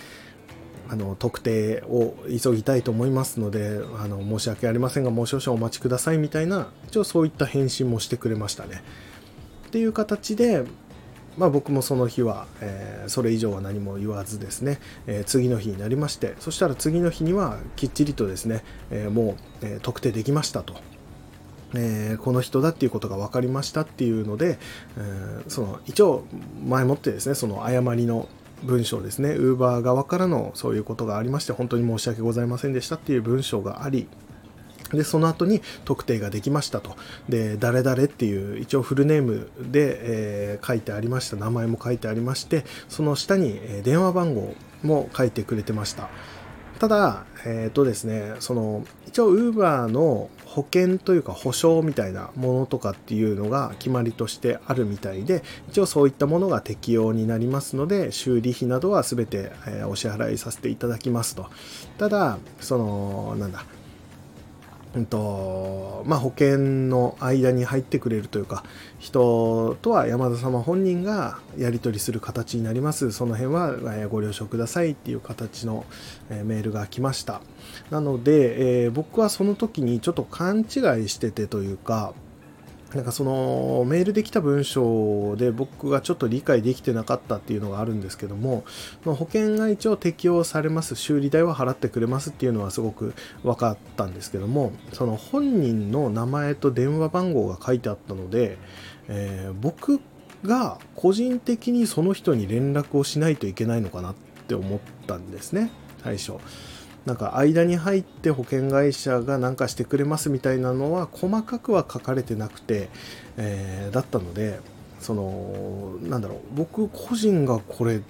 [0.89, 8.83] あの特定を急ぎたいと思いますのであの申し訳ありませんがもう少々お待ちくださいみたいな一応そういった返信もしてくれましたね。
[9.67, 10.63] っていう形で、
[11.37, 20.75] まあ、僕もその日は、えー、それ以上は何も言わずですね、えー、次の日になりましてそしたら次の日にはきっちりとですね、えー、もう、え特定できましたと。
[21.75, 24.57] えこの人だっていうことが分かりましたっていうので、
[24.97, 26.23] えその一応
[26.65, 28.29] 前もってですねその誤りの
[28.63, 34.07] 文章ですね Uber 側からのそういうことがありまして本当に申し訳ございませんでしたっていう文章があり
[34.93, 36.95] で、その後に特定ができましたと。
[37.29, 41.35] で、誰々っていう一応フルネームで、えー、書いてありました。
[41.35, 46.09] 名前も書いてありまして、その下に、え電話番号も書いてくれてました。
[46.79, 61.47] ただ、えっ、ー、とですね、その、一応 Uber の保険というか保証みたいなものとかっていうのが決まりとしてあるみたいで、一応そういったものが適用になりますので、修理費などは全て、えお支払いさせていただきますと。
[61.97, 63.65] ただ、その、なんだ、
[64.97, 66.57] うんとまあ、保険
[66.89, 68.63] の間に入ってくれるというか
[68.97, 73.11] 人とは山田様本人がやり取りする形になります。
[73.11, 75.85] その辺はご了承くださいっていう形の
[76.29, 77.41] メールが来ました。
[77.91, 80.65] なので、えー、僕はその時にちょっと勘違い
[81.09, 82.13] しててというか
[82.95, 88.63] なんかそのメールできた文章で僕がちょっと理解できてなかったっていうのがあるんですけども、
[89.03, 98.57] 保険が一応適用されます、修理代は払ってくれますっていうのはすごく分かったんですけども、その本人の名前と電話番号が書いてあったので、
[99.09, 99.99] えー、僕
[100.43, 104.15] が個人的にその人に連絡をしないといけないのかなっ
[104.47, 105.71] て思ったんですね、
[106.03, 106.33] 最初。
[107.07, 112.89] なんか間に入って保険会社が何かしてくれますみたいなのは細かくは書かれてなくて、
[113.37, 114.59] えー、だったので
[114.99, 118.01] そのなんだろう僕個人がこれ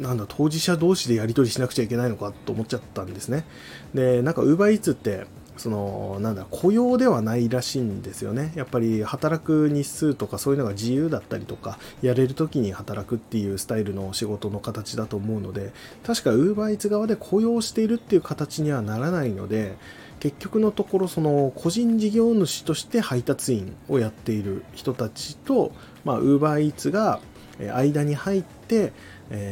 [0.00, 3.44] なんだ当事者同士でやり取りしなくちゃいけないのかと思っちゃったんですね。
[3.94, 5.26] でなんか UberEats って
[5.60, 8.50] そのなんだ雇用ではないらしいんですよね。
[8.54, 19.76] やっぱり働く日数とかそういうのが自由だったりとかやれる時に働くっていうスタイルの仕事の形だと思うので確か UberEats 側で雇用しているっていう形にはならないので
[20.18, 25.72] 結局のところその個人事業主として配達員をやっている人たちと、
[26.06, 27.20] まあ、UberEats が
[27.58, 28.94] 間に入って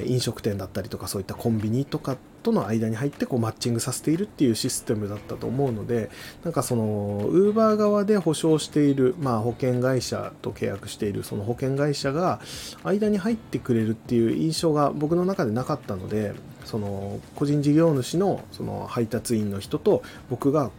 [0.07, 2.17] 飲食店だったりとかそういったコンビニとか
[2.49, 6.11] との間に入ってこうマッチングさせているっていうシステムだったと思うので
[6.45, 12.41] なんかそのウーバー側で保証している、まあ、保険会社と契約しているその保険会社が
[12.85, 16.35] 間に入ってくれるっていう印象が僕の中でなかったので
[16.65, 20.71] その個人事業主のその配達員の人と僕が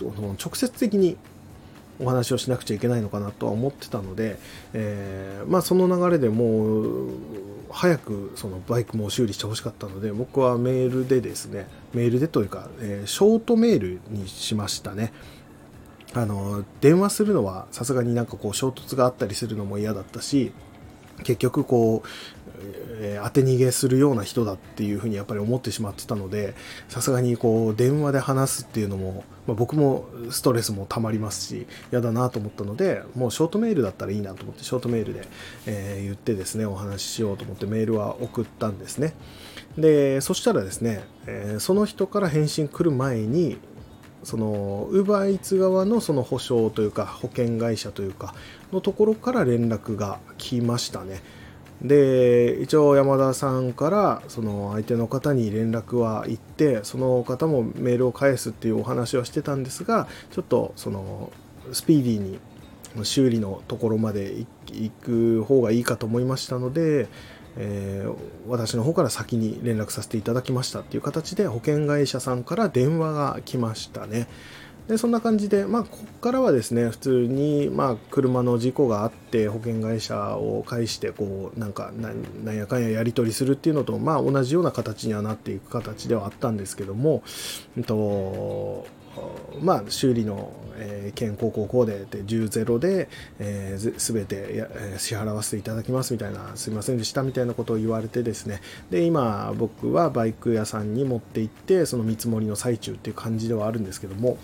[0.00, 1.18] 直接的に
[2.00, 4.38] お話をしなくちゃいけないのかなとは思ってたので、
[4.72, 7.10] えー、まあ、その流れでもう
[7.70, 15.12] 早くそのバイクも修理してほしかったので僕はメールでですねメールでというか、えー、ショートメールにしましたね。
[16.14, 20.52] あの電話するのはさすがになんかこう衝突があったりするのも嫌だったし
[21.22, 22.08] 結局こう、
[23.00, 26.54] えー、当て逃げするような人だっていうふうにやっぱり思ってしまってたので
[26.88, 35.26] さすがにこう電話で話すっていうのも、まあ、僕もストレスもたまりますし嫌だなと思ったのでもうショートメールだったらいいなと思ってショートメールで、
[35.66, 39.14] えー、言ってですねお話ししようと思ってメールは送ったんですね
[39.76, 43.58] でそしたらですね、えー、その人から返信来る前に
[44.24, 48.34] その UberEats 側のその保証というか保険会社というか
[48.72, 51.22] のところから連絡が来ましたね。
[51.82, 61.32] で一応山田さんからその相手の方に連絡は行ってその方もメールを返すっていうお話はしてたんですがちょっとその
[61.72, 62.38] スピーディーに
[63.04, 67.06] 修理のところまで行く方がいいかと思いましたので、
[67.56, 68.16] えー、
[68.48, 74.26] 私の方から先に連絡させていただきましたっていう形で保険会社さんから電話が来ましたね。
[74.88, 87.22] でそんな感じで、まあ、ここからはですね普通に、まあ、車の事故があって保険会社を介してこうなんかなんやかんややり取りするっていうのと、まあ、同じような形にはなっていく形ではあったんですけども、
[87.76, 88.86] えっと
[89.60, 104.38] まあ、修理の、えー、件こうこうこうでで10ゼロで、えー、全て、支払わせていただきますみたいなすいませんでしたみたいなことを言われてですねで今僕はバイク屋さんに持って行ってその見積もりの最中っていう感じではあるんですけども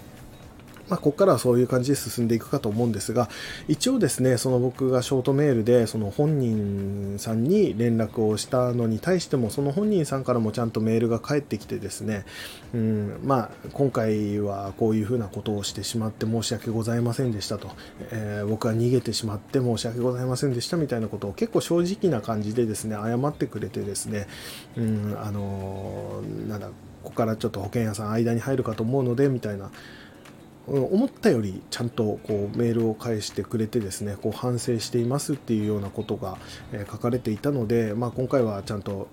[0.89, 3.29] まあ、ここからはそういう感じで進んでいくかと思うんですが、
[3.69, 12.25] 一応ですね、その僕がショートメールで、その本人さんに連絡をしたのに対しても、その本人さんからもちゃんとメールが返ってきてですね、
[12.75, 17.71] うん、まあ、今回はこういうふうなことをしてしまって申し訳ございませんでしたと、
[18.11, 24.27] えー、僕は逃げてしまって申し訳ございませんでしたみたいなことを結構正直な感じでですね、謝ってくれてですね、
[24.77, 26.69] うん、あのー、なんだ、
[27.05, 29.71] ここからちょっと保険屋さん間に入るかと思うので、みたいな、
[30.67, 36.39] 思ったよりちゃんとこうメールを返してくれてですねこう反省していますっていうようなことが
[36.91, 39.09] 書かれていたので、まあ、今回はちゃんと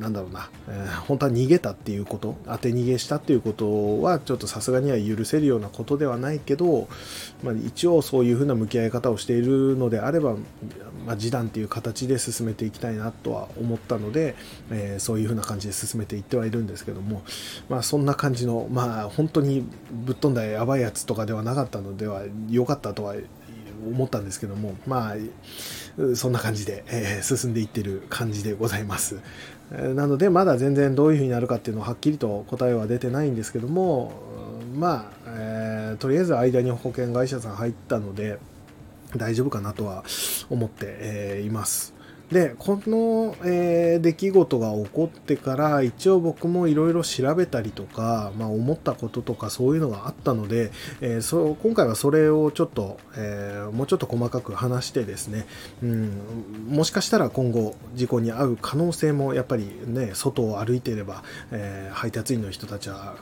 [0.00, 6.88] なんだろうな、えー、本当は逃げたっていうこと、当て逃げしたっていうことは、ちょっとさすがには許せるようなことではないけど、
[7.42, 10.36] まあ、一応そういうふうな向き合い方をしているのであれば、
[11.06, 14.34] まあ、示談っていう形で進めていきたいなとは思ったので、
[14.70, 17.22] えー、そういうふうな感じで進めていってはいるんですけども、
[17.68, 23.14] まあ、そんな感じの、まあ、本当にぶっ飛んだやばいやつとかではなかったのでは、良かったとは
[23.88, 29.20] 思ったんですけども、まあ、そんな感じで、えー、進んでいってる感じでございます。
[29.70, 34.12] なので、まだ全然どういうふうになるかっていうのははっきりと答えは出てないんですけども、
[34.76, 38.38] まあ、えー、とりあえず間に保険会社さん入ったので、
[39.16, 40.04] 大丈夫かなとは
[40.50, 41.96] 思って、え、います。
[42.30, 55.46] でこの、えー、出来事が起こってから一応僕もいろいろ調べたりとか、まあ、思ったこととかそういうのがあったので、えー、そ今回はそれをちょっと、えー、もうちょっと細かく話してですね、
[55.82, 56.10] うん、
[56.68, 63.16] もしかしたら今後事故に遭う可能性もやっぱりね外を歩いていれば、え配達員の人たちは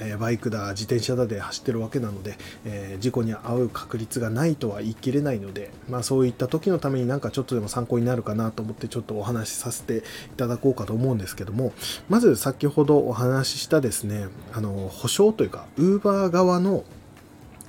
[0.00, 10.02] えバイクだ自転車だで走ってるわけなので、えー、事故に遭う確率がないとは言い切れないので、まあ、そういった時のためになんかちょっとでも参考になるかなと思ってちょっとお話しさせてい
[10.36, 11.72] ただこうかと思うんですけども
[12.08, 16.84] まず先ほどお話ししたですねあの保証というかウーバー側の、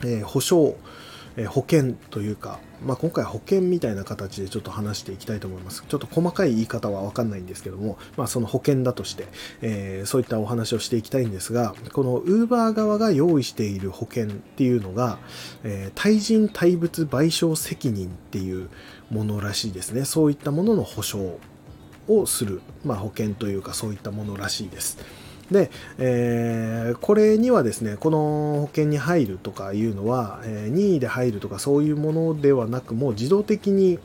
[0.01, 0.75] えー、保証
[1.37, 5.83] え保険というか、まあ、今回保険みたいな形でちょっと話していきたいと思います。
[5.87, 9.27] ちょっと細かい言い方はわかんないんですけども、まあ、その保険だとして、
[9.61, 15.19] えー、そういったお話をしていきたいんですが、この Uber 側が用意している保険っていうのが、
[15.63, 18.69] えー、対人対物賠償責任っていう
[19.09, 20.05] ものらしいですね。
[20.05, 21.39] そういったものの保証
[22.07, 24.97] をする、まあ、保険というかそういったものらしいです。
[25.51, 28.17] で、えー、これにはですね、この
[28.61, 33.99] 保険に入るとかいうのは、えー、任意で入るとかそういうものではなく、もう自動的に、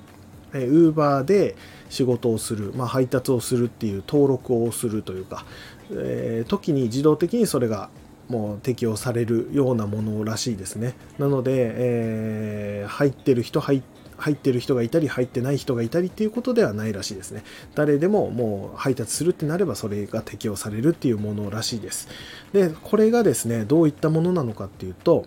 [0.52, 1.56] えー、Uber で
[1.90, 5.44] 仕事をする、まあ、配達をするっていう登録をするというか、
[5.90, 7.90] えー、時に自動的にそれが
[8.28, 10.94] もう適用されるようなものらしいですね。
[11.18, 13.82] なので、えー、入ってる人入
[14.16, 17.42] 入ってる人がいたり入ってない人がいたりっていうことではないらしいですね。
[17.74, 22.08] 誰でももう配達するってなればそれが適用されるっていうものらしいです。
[22.52, 25.26] で、これがですね、どういったものなのかっていうと、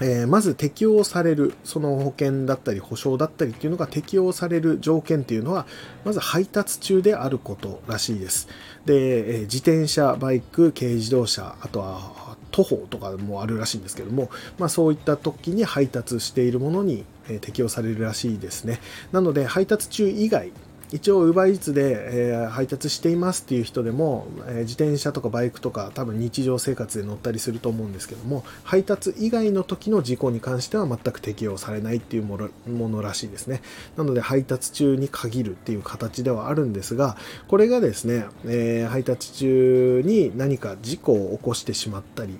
[0.00, 5.66] えー、まず適用される、その保険だったり保証だったりっていうのが適用される条件っていうのは、
[6.04, 8.48] まず配達中であることらしいです。
[8.86, 18.80] で、えー、自転車、バイク、軽自動車、あとは徒歩とかもあるらしいんですけども、まあ、そういった時に配達しているものにえ適用されるらしいですね。
[19.12, 20.52] なので配達中以外
[20.92, 33.62] 一応 UberEats で、え、配達していますっていう人でも、え、自転車とかバイクとか多分日常生活で乗ったりすると思うんですけども配達以外の時の事故に関しては全く適用されないっていうものらしいですね
[33.96, 37.16] なので配達中に限るっていう形ではあるんですが
[37.48, 42.38] これがですね、え、配達中に何か事故を起こしてしまったり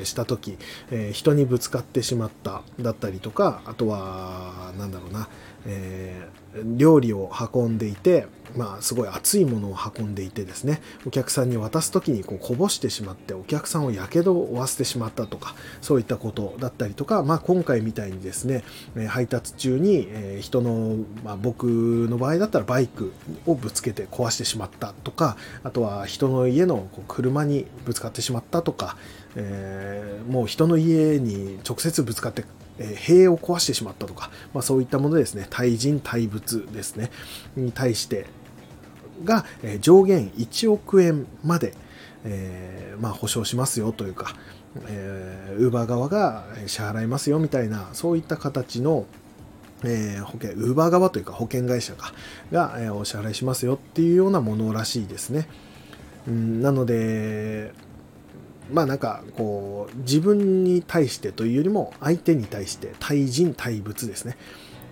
[0.00, 0.58] えした時、
[0.90, 5.28] え人にぶつかってしまっただったりとかあとは何だろうな、
[5.66, 6.28] え
[6.64, 8.26] 料理を運んでいて、
[8.56, 18.64] まあ、すごい熱いものを運んでいてですねお客さんに渡す時にこうこぼしてしまってお客さんをやけどを負わせてしまったとかそういったことだったりとか、まあ、今回みたいにですね
[19.08, 20.08] 配達中に
[20.40, 21.64] 人の、まあ、僕
[22.08, 23.12] の場合だったらバイク
[23.46, 28.96] をぶつけて壊してしまったとかあとは人の家のこう車にぶつかってしまったとか、
[29.40, 32.44] えー、もう人の家に直接ぶつかって
[32.78, 37.10] え塀を壊してしまったとか、まあ、そういったものですね、対人、対物ですね、
[37.56, 38.26] に対して
[39.24, 41.74] が、え上限1億円まで、
[42.24, 44.34] えー、まあ、保証しますよというか、
[44.86, 49.06] えー、ウーバー側が支払いますよみたいな、そういった形の、
[49.84, 52.12] えー、保険、ウーバー側というか保険会社が
[52.52, 55.48] が、えー、お支払いしますよっていうようなものらしいですね。
[56.26, 57.72] うん、なので、
[58.72, 64.36] まあなんかこう自分に対してというよりも相手に対して対人対物ですね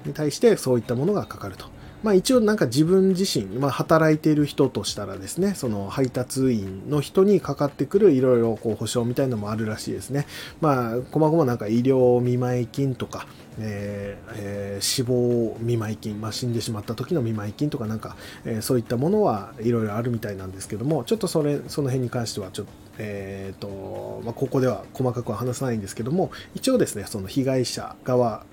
[0.05, 1.67] に対してそういったものがかかると。
[2.03, 10.27] まあ一応なんか自分自身、まあ働いている人としたらですね、その配達員の人にかかってくるいろいろこう保証みたいのもあるらしいですね。
[10.61, 13.27] まあ、こまごまなんか医療見舞い金とか、
[13.59, 28.45] えーえー、死亡見舞い金、まあ、死んでしまった時の見舞い金とかなんか、えー、そういったものはいろいろあるみたいなんですけどもちょっとそれその辺に関してはちょっと,、えーとまあ、ここでは細かくは話さないんですけども一応ですねその被害者側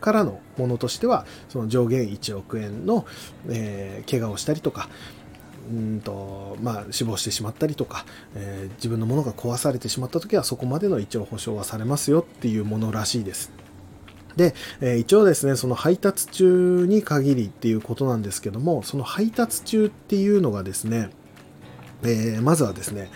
[0.00, 3.06] からのものとしてはその上限1億円の、
[3.48, 4.88] えー、怪我をしたりとか
[5.68, 8.06] うんとまあ、死亡してしまったりとか、
[8.36, 13.50] えー、自分のものが壊されてしまった時はそこまでの一応保証はされますよっていうものらしいです。
[14.36, 21.10] で、え、一応ですね、その配達中に限りっていうことなんですけども、その配達中っていうのがですね、
[22.02, 23.10] えー、まずはですね、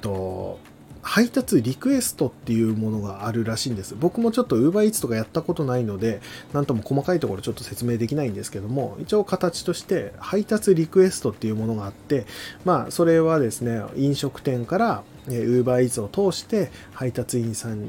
[0.00, 0.58] と
[1.02, 3.94] 配達リクエストっていうものがあるらしいんです。
[3.98, 6.20] 僕もちょっと UberEats とかやったことないので、
[6.52, 12.26] なんとも細かいところちょっと説明できないんですけども、一応形として配達リクエストっていうものがあって、
[12.64, 17.88] まあそれはですね、飲食店から UberEats を通して配達員さん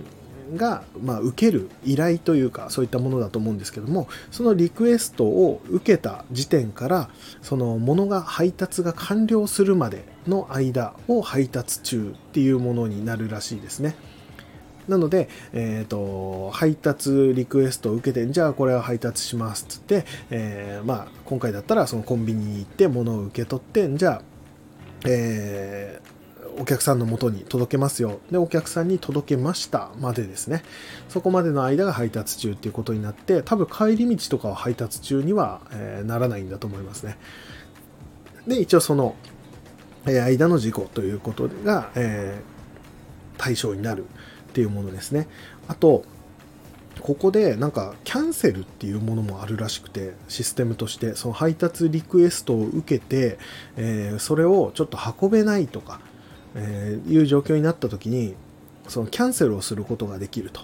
[0.56, 7.10] が、まあ、受ける依頼というかそういったものだと思うんですけどもそのリクエストを受けた時点から
[7.42, 13.96] その物が配達が完了するまでの間を配達中っていうものになるらしいですね。
[14.88, 24.22] なので、えっ、ー、と、配達リクエストを受けて、じゃあこれは配達しますっつって、えー、まあ、今回だったらそのコンビニに行って物を受け取って、じゃあ、
[25.06, 26.02] え
[26.60, 28.20] お客さんの元に届けますよ。
[28.32, 30.64] で、お客さんに届けましたまでですね。
[31.10, 37.18] そこまでの間が配達中っていうことになって、多分帰り道とかは配達中には、えー、ならないんだと思いますね。
[38.48, 39.16] で、一応その、
[40.06, 44.06] えー、間の事故ということが、えー、対象になる
[44.50, 45.28] っていうものですね。
[45.68, 46.04] あと、
[47.00, 53.40] ここでなんかキャンセルっていうものもあるらしくてシステムとしてその配達リクエストを受けて、
[53.78, 56.02] えー、それをちょっと運べないとか
[56.56, 58.36] えー、いう状況になった時に
[58.88, 60.62] そのキャンセルをすることができると。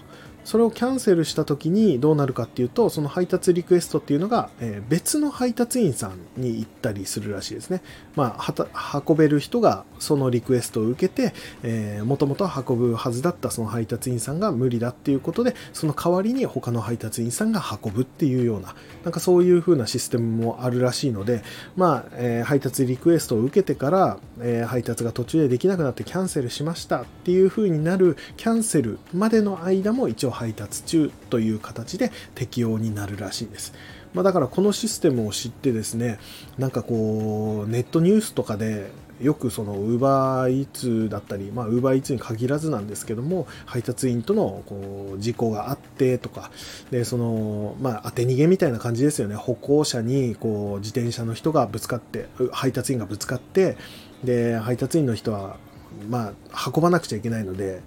[0.48, 7.82] それをキャンセルした時にどうなるかっていうとその配達リクエストっていうのが、え、別の配達員さんに行ったりするらしいですね。
[8.16, 18.74] まあ、運べる人がそのリクエストを受けて、えー、もともと運ぶはずだったその配達員さんが無理だっていうことでその代わりに他の配達員さんが運ぶっていうような
[19.04, 21.42] なんかそういう風なシステムもあるらしいので、
[21.76, 33.72] まあえー、配達リクエストを受けてから、え配達が途中でできなくなってキャンセルしましたっていう風になるキャンセルまでの間も一応配達中という形で適用になるらしいんです。
[34.14, 36.20] まあ、だからこのシステムを知ってですね、
[36.58, 46.52] なんかこう、ネットニュースとかでよくその UberEats だったり、まあ、UberEats に限らずなんですけども、配達員とのこう事故があってとか、
[46.92, 49.34] で、その、まあ、当て逃げみたいな感じですよね。
[49.34, 53.76] 歩行者にこう自転車の人がぶつかって、配達員がぶつかって、
[54.22, 55.56] で、配達員の人は
[56.08, 57.82] まあ、運ばなくちゃいけないので、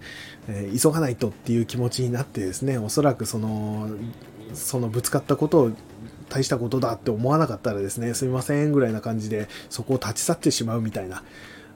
[0.47, 3.89] えー、急がないとっていう気持ちになってですね、おそらくその、
[4.53, 5.71] そのぶつかったことを
[6.29, 11.23] 大したことだって思わなかったらですね、すみませんぐらいな感じで、そこを立ち去ってしまうみたいな。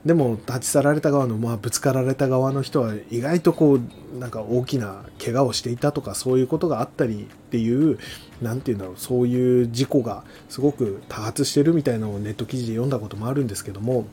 [0.06, 3.80] でも、立ち去られた側の、まあ、ぶつかられた側の人は、意外とこ
[4.14, 7.98] う、なんか大きな怪我をしていたとか、そういうことがあったりっていう、
[8.40, 14.06] なんていうんだろう、そういう事故がすごく多発してるみたいなのをネット記事で読んだこともあるんですけども、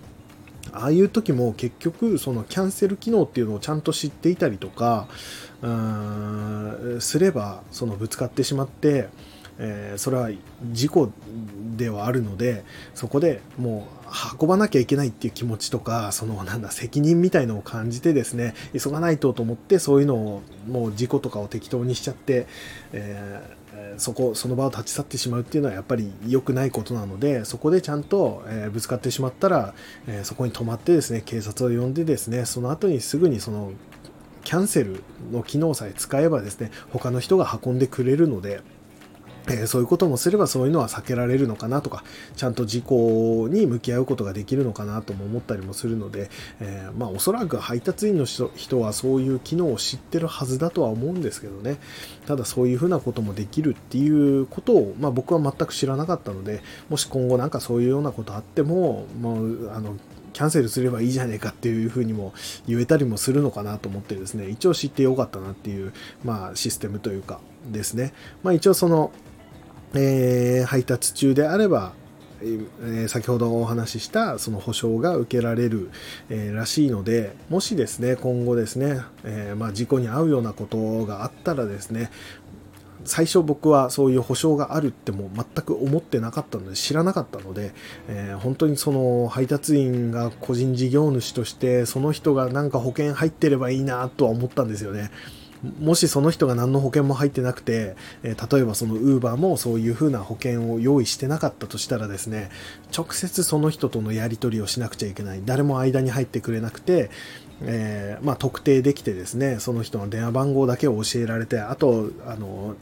[0.73, 5.07] ああいう時も結局そのキャンセル機能っていうのをちゃんと知っていたりとか
[5.62, 9.09] うーすればそのぶつかってしまって、
[9.59, 10.31] えー、それは
[10.70, 11.12] 事故
[11.77, 12.64] ではあるので
[12.95, 14.03] そこでもう
[14.41, 22.47] 運ばなきゃいけないっていう気持ちとかそのなんだ責任みたいのを感じてですね急がないとと思ってそういうのをもう事故とかを適当にしちゃって、
[22.93, 29.74] えーそこその場を立ち去ってしまうっていうのはやっぱり良くないことなのでそこでちゃんと、えー、ぶつかってしまったら、
[30.07, 33.72] えー、そこに止まってですね警察を呼んでですねその後にすぐにその
[34.45, 38.61] キャンセルの機能さえ使えばですね他の人が運んでくれるので
[39.49, 42.05] え、そういうこともすればそういうのは避けられるのかなとか、
[42.36, 46.30] ちゃんと事故に向き合うことができるのかなとも思ったりもするので、
[46.61, 51.78] えー、まあおそらく配達員の人はそういう機能を知ってるはずだとは思うんですけどね、
[52.26, 59.97] ただそういうふうなこともできるっていうことを、まあ僕は全く知らなかったので、もし今後なんかそういうようなことあっても、もうあの、
[60.32, 62.32] キャンセルすればいいじゃねえかっていうふうにも
[62.66, 65.93] 言えたりもするのかなと思ってですね、一応知ってよかったなっていう、
[66.24, 67.40] まあシステムというか
[67.70, 68.12] ですね。
[68.43, 69.12] まあ一応その、
[69.95, 71.93] えー、配達中であれば、
[72.40, 75.90] えー、先ほどお話ししたその保証が受けられる、
[76.28, 82.11] えー、らしいので、もしですね、今後ですね、えまあ、事故に遭うようなことがあったらですね、
[83.05, 87.72] 最初僕はそういう保証があるっても全く思ってなかったので知らなかったので、
[88.09, 95.11] えー、本当にその配達員が個人事業主としてその人がなんか保険入ってればいいなとは思ったんですよね。
[95.80, 102.50] もしその人が何の保険も入ってなくて、え、例えばその Uber もそういうふうな保険を用意してなかったとしたらですね、
[102.96, 105.42] 直接その人とのやり取りをしなくちゃいけない。
[105.44, 107.10] 誰も間に入ってくれなくて、
[107.64, 112.74] えー、まあ、特定できてですね、その人の電話番号だけを教えられて、あと、あの、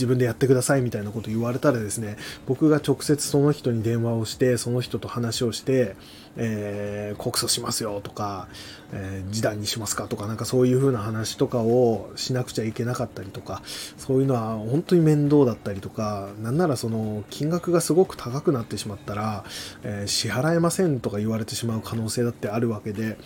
[0.00, 5.94] 自分でやってくださいみたいなこと言われたらですね、僕が直接その人に電話をして、その人と話をして、
[6.36, 8.48] えー、告訴しますよとか、
[8.92, 13.62] えー、示談にしますかとか、なんかそういう風な話とかをしなくちゃいけなかったりとか、
[13.98, 19.44] そういうのは本当に面倒だったりとか、なんならその金額がすごく高くなってしまったら、
[19.82, 23.18] えー、支払えませんとか言われてしまう可能性だってあるわけで、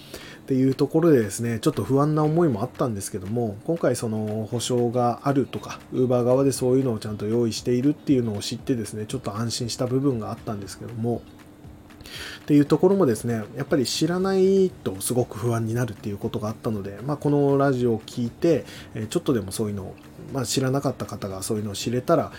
[0.45, 11.23] っていうところでですね、ちょっと不安な思いもあったんですけども、今回その保証があるとか、ウーバー側でそういうのをちゃんと用意しているっていうのを知ってですね、ちょっと安心した部分があったんですけども、
[12.41, 18.65] っていうところもですね、やっぱり知らないとすごく不安になるっていうことがあったので、まあ、このラジオを聞いて、
[19.11, 19.95] ちょっとでもそういうのを、
[20.33, 22.33] まあ、知らなかった方がそういうのを知れたら、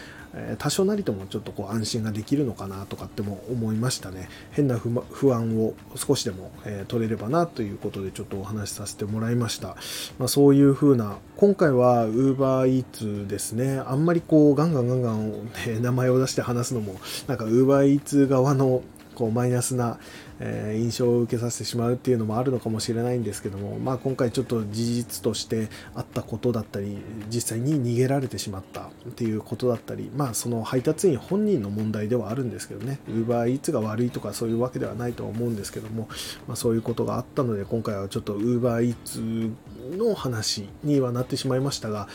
[0.58, 4.28] 多少なりともちょっとこう安心ができるのかなとかっても思いましたね。
[4.52, 9.78] 変な不安を少しでも、え、取れればなということでちょっとお話しさせてもらいました。
[10.20, 13.80] まあ、そういう風な、今回は UberEats ですね。
[13.80, 18.82] あんまりこうガンガンガンガン、ね、名前を出して話すのも、なんか UberEats 側の
[19.16, 20.00] こうマイナスな、
[20.40, 26.98] え、印象を受けさせてしまうっていうのもあるのかもしれないんですけども、まあ、今回ちょっと事実としてあったことだったり
[27.30, 33.00] 実際に逃げられてしまったっていうことだったり、まあ、その配達員本人の問題ではあるんですけどね。
[33.10, 36.08] UberEats が悪いとかそういうわけではないとは思うんですけども、
[36.48, 39.54] まあ、そういうことがあったので今回はちょっと UberEats
[39.98, 42.08] の話にはなってしまいましたが、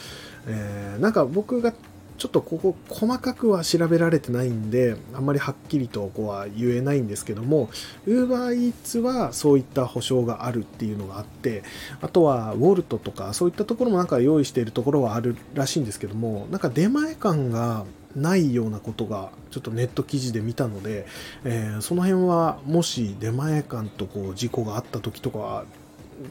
[0.46, 1.72] えー、なんか僕が
[2.20, 7.70] ちょっとここ細かくは調べられてないんで、あんまりはっきりとこうは言えないんですけども、
[8.06, 11.62] UberEats はそういった保証があるっていうのがあって、
[12.02, 21.06] あとは Wolt とかそういったところもなんか用意しているところはあるらしいんですけども、なんか出前感がないようなことがちょっとネット記事で見たので、
[21.44, 25.64] えー、その辺はもし出前館とこう事故があった時とかは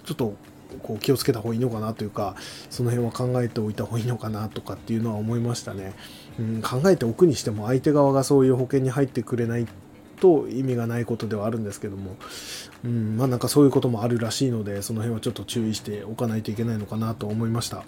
[0.06, 0.36] ちょっと
[0.84, 2.36] こう気をつけた方がいいのかなというか
[2.70, 5.93] その辺は考えておいた方がいいのかなとかっていうのは思いましたね、
[6.39, 9.67] うん、考えておくにしても相手側がそういう保険に入ってくれない
[10.20, 12.17] と意味がないことではあるんですけども、
[12.84, 17.84] うん、まあなんかそういうこともあるらしいのでその辺はちょっと注意しておかないといけないのかなと思いました。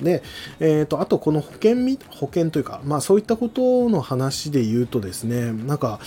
[0.00, 0.22] で、
[0.60, 1.76] えーと、あとこの保険
[2.10, 6.00] 保険というか、まあ、そういったことの話で言うとですねなんか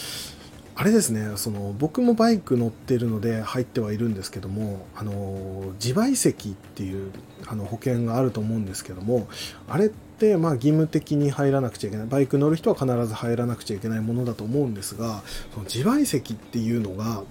[0.79, 7.11] あれですねその僕もバイク乗ってるので入ってはいるんですけどもあの自賠責っていう
[7.47, 9.27] あの保険があると思うんですけども
[9.67, 15.21] あれってまあ義務的に入らなくちゃいけないバイク乗る人は必ず入らなくちゃいけないものだと思うんですが
[15.51, 17.23] その自賠責っていうのが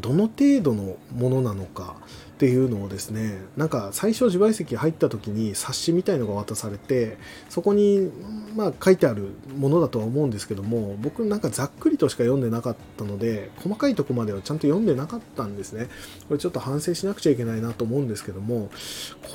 [0.00, 1.96] どの程度のものなのか
[2.40, 7.18] っていうのをですねなんか最初自賠責入った時に冊子みたいのが渡されて
[7.50, 8.10] そこに
[8.56, 15.88] まあ書いてあるものだとは思うんですけども僕なんかざっくりとしか読んでなかったので細かいとこまではちゃんと読んでなかったんですね。
[16.28, 18.70] これちょっと反省しなくちゃいけないなと思うんですけども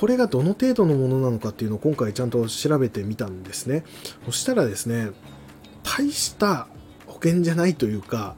[0.00, 3.84] これがどの程度のものなのかっていうのを今回ちゃんと調べてみたんですね。
[4.24, 5.10] そしたらですね
[5.84, 6.66] 大した
[7.06, 8.34] 保険じゃないというか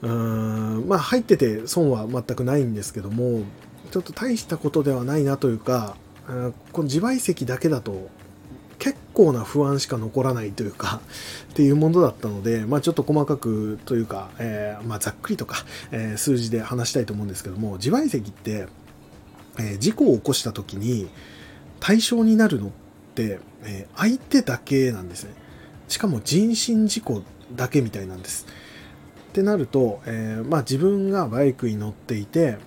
[0.00, 3.42] うーんまあ入ってて損は全くないんですけども
[3.90, 5.96] ちょっと大したことではないなというか、
[6.72, 8.10] この自賠責だけだと
[8.78, 11.00] 結構な不安しか残らないというか、
[11.50, 18.68] っていうものだったので、まあちょっと細かくというか、えー、まあざっくりとか、えー、数字で話したいと思うんですけども、自賠責って、
[19.58, 21.08] えー、事故を起こした時に
[21.80, 22.70] 対象になるのっ
[23.14, 25.30] て、え相手だけなんですね。
[25.88, 27.22] しかも人身事故
[27.56, 28.46] だけみたいなんです。
[29.30, 32.58] ってなると、えまあ自分がバイクに乗っていて、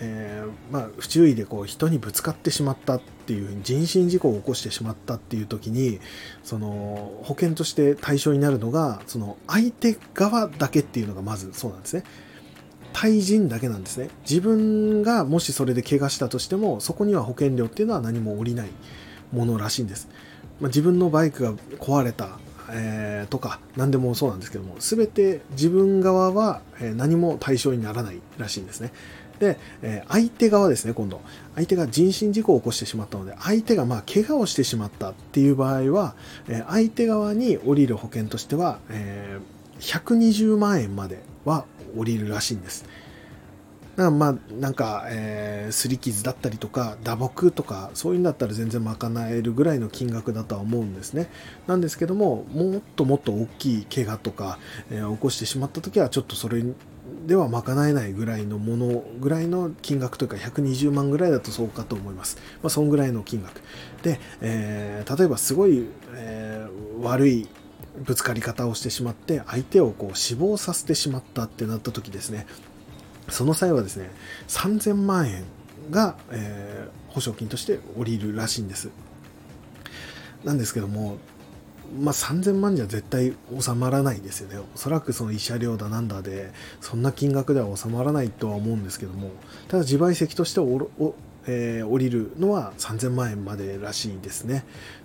[0.00, 6.00] えー、まあ、不注意でこう人にぶつかってしまったっていう人身事故を起こしてしまったっていう時に
[6.42, 12.04] その保険として対象になるのがその相手側だけっていうのがまずそうなんですね。
[12.92, 14.08] 対人だけなんですね。
[14.22, 18.68] 自分がもしそれで怪我したとしてもそこには保険料っていうのは何も下りない
[19.32, 20.08] ものらしいんです。
[20.60, 22.38] まあ、自分のバイクが壊れた
[22.70, 26.62] えー、とか何でもそうなんですけども全て自分側は
[26.96, 28.92] 何も対象にならないらしいんですね
[29.38, 31.20] で、えー、相手側ですね、今度。
[31.54, 36.14] 相手が人身事故を起こしてしまったので、相手がまあ怪我をしてしまったっていう場合は、
[36.48, 41.64] えー、相手側に降りる保険としては、えー、120万円までは
[41.96, 42.84] 降りるらしいんです。
[43.96, 51.30] だからまあ、なんか、えー、すり傷だったりとか、打撲とか、そういうんだったら全然賄えるぐらいの金額だとは思うんですね。
[51.66, 54.58] なんですけども、もっともっと大きい怪我とか、
[54.90, 56.64] えー、起こしてしまった時は、ちょっとそれ
[57.26, 62.38] では賄えないぐらいのものぐらいの金額というか120万ぐらいだとそうかと思います。
[62.62, 63.62] まあ、そんぐらいの金額。
[64.02, 67.48] で、えー、例えばすごい、えー、悪い
[67.98, 72.46] ぶつかり方をしてしまって相手をこう死亡させてしまったってなった時ですね
[73.28, 74.10] その際はですね
[74.48, 75.44] 3000万円
[75.90, 78.90] が、えー、保証金として降りるらしいんです
[80.44, 81.18] なんですけども
[81.98, 84.58] まあ、3000万じゃ絶対収まらないですよね。
[84.74, 86.50] おそらくその慰謝料だなんだで、
[86.80, 89.30] そんな金額では収まらないとは思うんですけども、
[89.68, 91.14] ただ自賠責としておお、
[91.46, 94.64] えー、降りるのは3000万円までらしいですね。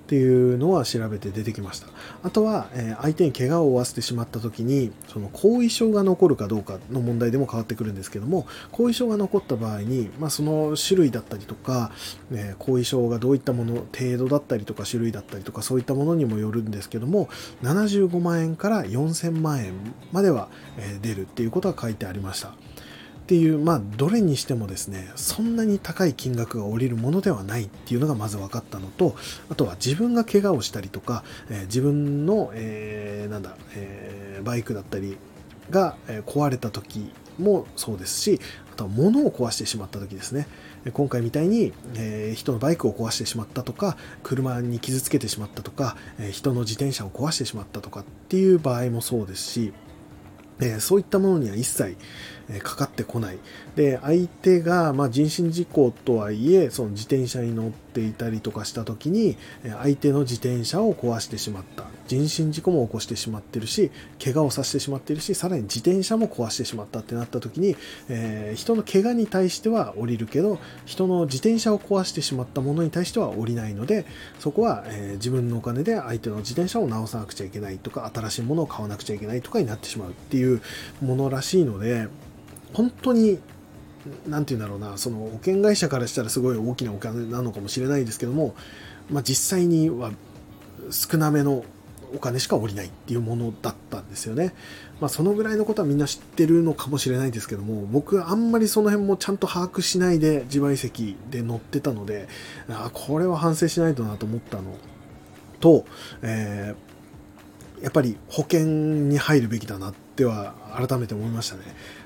[0.10, 1.88] っていうのは調べて出てきました。
[2.24, 11.92] あとは、えー、相手に怪我を負わせてしまった時に、その後遺症が残るかどうかの問題でも変わってくるんですけども、後遺症が残った場合に、まあ、その種類だったりとか、
[12.32, 17.30] えー、後遺症がどういったもの、程度だったりとか種類だったりとかそういったものにもよるんですけども、
[17.62, 19.74] 75万円から4000万円
[20.12, 20.50] までは、
[20.80, 22.56] え出るっていうことが書いてありました。
[23.30, 29.16] っていう、まあ、どれにしてもですね、そんなに高い金額が下りるものではないっていうのがまず分かったのと、
[29.52, 35.16] あとは自分が怪我をしたりとか、えー、自分の、えー、なんだ、えー、バイクだったり
[35.70, 38.42] が、壊れた時もそうですし、
[38.74, 40.48] あとは物を壊してしまった時ですね。
[40.92, 49.72] 今回みたいに、えー、人のバイクを壊してしまったとか、車に傷つけてしまったとか、えー、人の自転車を壊してしまったとかっていう場合もそうですし、
[50.62, 51.96] えー、そういったものには一切、
[52.52, 53.38] えかかってこない。
[53.76, 59.38] で、相手が、まあ、人身事故とはいえ、その自転車に乗っていたりとかした時に、
[59.82, 61.86] 相手の自転車を壊してしまった。
[62.10, 63.92] 人身事故も起こしてしまってるし
[64.24, 67.78] 怪我をさせてしまってるしさらに自転車も壊してしまったってなった時に、
[68.10, 74.06] えー、人の怪我に対しては降りるけど人の自転車を壊してしまったものに対しては降りないので
[74.40, 80.62] そこは、えー、自分のお金で相手の自転車を直さなくちゃいけないとか新しいものを買わなくちゃいけないとかになってしまうっていう
[81.02, 82.08] ものらしいので
[82.74, 83.40] 本当に
[84.28, 88.56] 何て言うんだろうなその保険会社からしたらすごい大きなお金なのかもしれないですけども、
[89.10, 90.12] まあ、実際には
[90.92, 91.64] 少なめの
[92.14, 94.54] お金しか下りないっていうものだったんですよね。
[95.00, 102.28] まあ、そのぐらいのことはみんな知ってるのかもしれないですけども、僕あんまりその辺もちゃんと把握しないで自賠責で乗ってたので、
[102.70, 104.64] あこれは反省しないとなと思ったの
[105.60, 105.86] と、
[106.22, 111.64] えー、やっぱり保険に入るべきだなっては改めて思いましたね。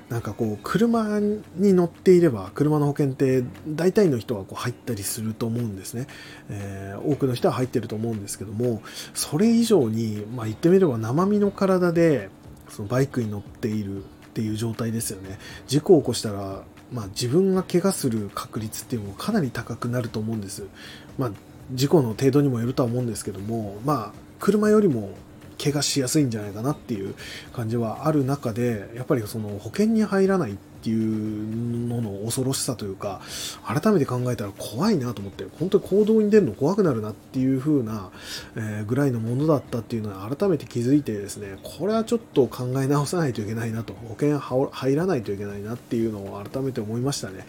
[0.08, 1.18] なんかこう車
[1.56, 6.06] に乗っていれば車の保険って大体の人はこう入ったりすると思うんですね、
[6.50, 8.82] えー、多くの人は入ってると思うんですけども
[9.14, 12.28] それ以上に、まあ、言ってみれば生身の体で
[12.68, 15.38] そのバイクに乗っているっていう状態ですよね。
[15.68, 20.66] 事故を起こしたら、まあ、自分が怪我する確率っていうのもかなり高くなると思うんです、
[21.18, 21.30] まあ、
[21.72, 25.10] 事故の程度にもよるとは思うんですけどもまあ車よりも
[25.62, 27.14] 怪我しやすいんじゃないかなっていう
[27.52, 30.54] 感じはある中でやっぱりその保険に入らないっ
[30.84, 33.22] っていうのの恐ろしさというか
[33.64, 38.10] 改めて考えたら怖いなと思って本当に行動に出るの怖くなるなっていう風な、
[38.54, 47.46] え、ぐらいのものだったっていうのは改めて気づいてですねこれはちょっと考え直さないといけないなと保険入らないといけないなっていうのを改めて思いましたね。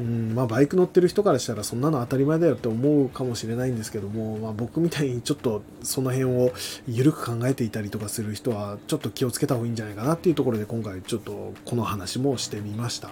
[0.00, 6.52] うんまあ、バイク乗ってる人からしたらそんなの当たり前だよって思うかもしれないんですけども、まあ、僕みたいにちょっとその辺を
[6.88, 13.10] 緩く考えていたりとかする人はちょっと気をつけた方がいいんじゃないかなっていうところで今回ちょっとこの話もしてみました。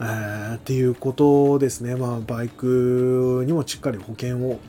[0.00, 4.60] えー、っていうことですね、まあ、バイクにもしっかり保険を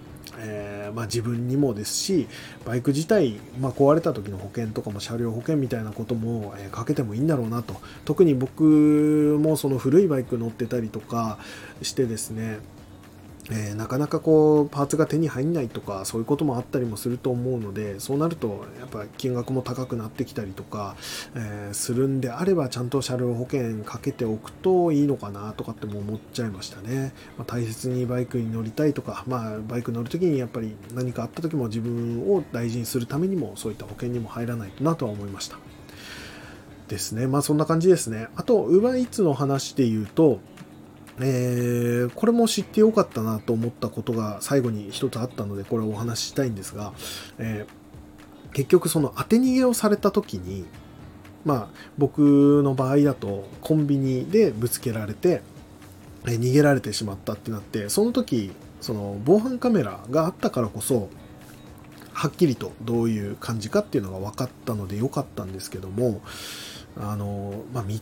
[0.42, 2.28] えー、まあ、自分にもですし
[2.66, 7.76] バイク自体、まあ、壊れた時の保険とかも車両保険みたいなことも、えー、かけてもいいんだろうなと
[8.06, 11.40] 特に僕もその古いバイク乗ってたりとか
[11.82, 12.60] してですね
[13.52, 20.95] えー、なかなかこうパーツが手に入んないとかそういうこともあったりもすると思うのでそうなるとやっぱ金額も高くなってきたりとか、
[21.36, 35.58] えー、するんであればちゃんと車両保険かけておくといいのかなとかっても思っちゃいましたね、まあ、大切にバイクに乗りたいとか、まあ、バイク乗るときにやっぱり何かあった時も自分を大事にするためにもそういった保険にも入らないとなとは思いました。
[36.89, 37.28] ですね。
[37.28, 38.28] まあそんな感じですね。
[38.36, 40.39] あと UberEats の話で言うと
[41.22, 46.93] えー、これも知ってよかったなと思ったことが最後に一つあったのでこれをお話ししたいんですが、
[47.38, 50.65] えー、結局その当て逃げをされた時に
[51.45, 51.67] まあ
[51.97, 55.41] 僕の場合だとコンビニでぶつけられて、
[56.26, 61.09] えー、逃げられてしまったってなってその時その防犯カメラがあったからこそ
[62.13, 66.22] はっきりとどういう感じかっていうのが分かったのでよかったんですけども
[67.00, 67.97] あの、まあ、道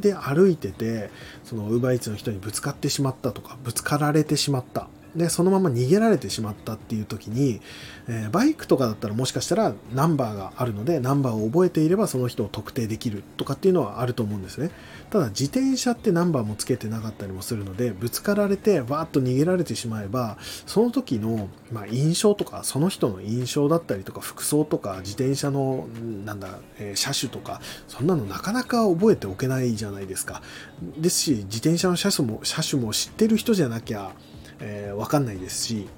[0.00, 1.10] で歩いてて
[1.44, 4.88] そのウーバーイーツの人にぶつかってしまったとかぶつかられてしまった。
[5.14, 7.60] でそのまま逃げられてしまったっていう時に、
[8.08, 14.70] えー、バイクとかだったらもしかしたらナンバーがあるのでナンバーを覚えていればその人を特定できるとかっていうのはあると思うんですね。
[15.10, 25.88] ただ自転車ってナンバーもつけてなかったりもするのでぶつかられてわーっと逃げられてしまえばその時の、まあ、印象とかその人の印象だったりとか服装とか自転車の
[26.24, 30.42] なんだ、えー、車種とかそんなのなかなか覚えておけないじゃないですか。
[30.96, 34.12] ですし自転車の車種も車種も知ってる人じゃなきゃ
[34.60, 35.88] えー、分かんないですし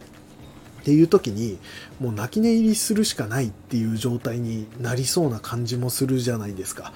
[0.82, 1.58] っていう時に
[2.00, 6.92] もう泣き寝入りするしかないっていう状態になりそうな感じもするじゃないですか。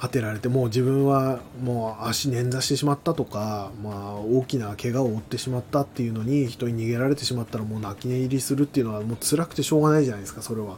[0.00, 10.76] 当てられてもう自分はもう足捻挫してしまったとか、まあ、大きな怪我を負ってしまったっていうのに人に逃げられてしまったらもう泣き寝入りするっていうのはもう辛くてしょうがないじゃないですかそれは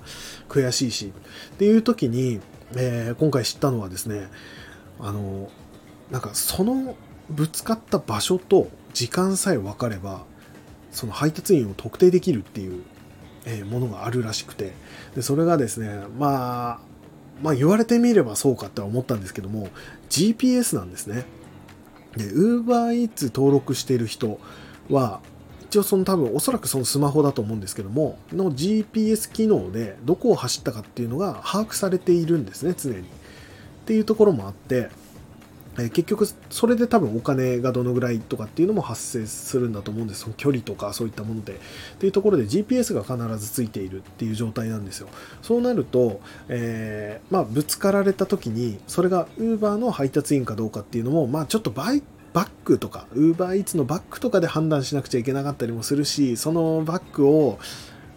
[0.49, 1.13] 悔しいし
[1.55, 2.41] っていう時に、
[2.77, 4.29] えー、今回知ったのはですね
[5.01, 5.51] あの
[6.13, 6.95] なんかその
[7.29, 10.25] ぶつかった場所と時間さえ分かれば
[10.91, 12.83] その配達員を特定できるっていう、
[13.47, 14.73] えものがあるらしくて
[15.17, 16.81] でそれがですねまあ
[17.43, 19.69] まあ言われてみればそうかって思ったんですけども
[20.11, 21.25] GPS なんですね。
[22.17, 24.39] で UberEats 登録している人
[24.91, 25.21] は
[25.63, 32.99] 一応その多分おそらくそのスマホだと思うんですけどもの GPS 機能でどこを走ったかっていうのが把握されているんですね常に。
[33.01, 33.05] っ
[33.85, 34.91] ていうところもあって
[35.79, 40.23] え結局それで多分お金がどのぐらいとかっていうのも発生するんだと思うんです。
[40.23, 41.55] その距離とかそういったもので。
[41.55, 41.57] っ
[41.99, 45.09] ていうところで GPS が必ずついているっていう状態なんですよ。
[45.41, 52.03] そうなると、えー、まあ、ぶつかられた時にそれが Uber の配達員かどうかっていうのも、まあ、ちょっとバイ
[52.33, 57.59] バックとか UberEats のバックとかで判断しなくちゃいけなかったりもするしそのバックを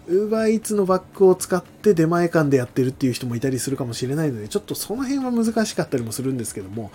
[0.07, 6.91] UberEats のバッグを使って出前館でやってるっていう人もいたりするかもしれないので、ちょっとその辺は難しかったりもするんですけども、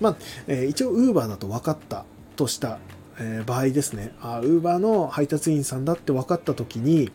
[0.00, 2.04] まあ、えー、一応 Uber だと分かった
[2.36, 2.78] とした、
[3.18, 7.10] えー、場合ですね、あ、Uber の配達員さんだって分かった時に、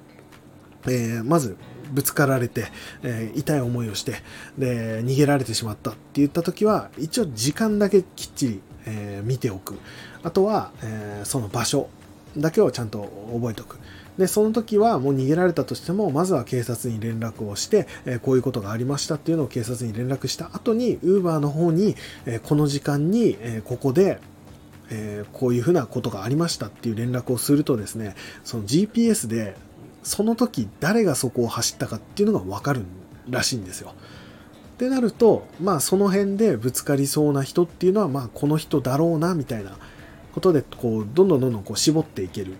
[0.86, 1.58] えー、まず
[1.91, 2.68] ぶつかられて、
[3.04, 4.16] えー、痛い思いをして、
[4.58, 9.78] で、逃げられてしまったって言った時は、一応時間だけきっちり、えー、見ておく。
[10.24, 11.89] あとは、えー、その場所
[12.38, 13.78] だけをちゃんと覚えておく。
[14.18, 21.95] で、その時はもう逃げられたとしても、まずは警察に連絡をして、え、こういうことがありましたっていうのを警察に連絡した後に、ウーバーの方に、
[22.26, 24.20] え、この時間に、え、ここで、
[24.89, 29.55] えこういうふうなことがありましたっていう連絡をするとですね、その GPS で
[30.03, 32.84] その時誰がそこを走ったかっていうのが分かる
[33.30, 33.93] らしいんですよ。
[34.74, 39.78] ってなると、まあその辺でぶつかりそうな人っていうのは、まあこの人だろうなみたいな
[40.34, 42.55] ことで、こう、どんどんどんどんこう絞っていける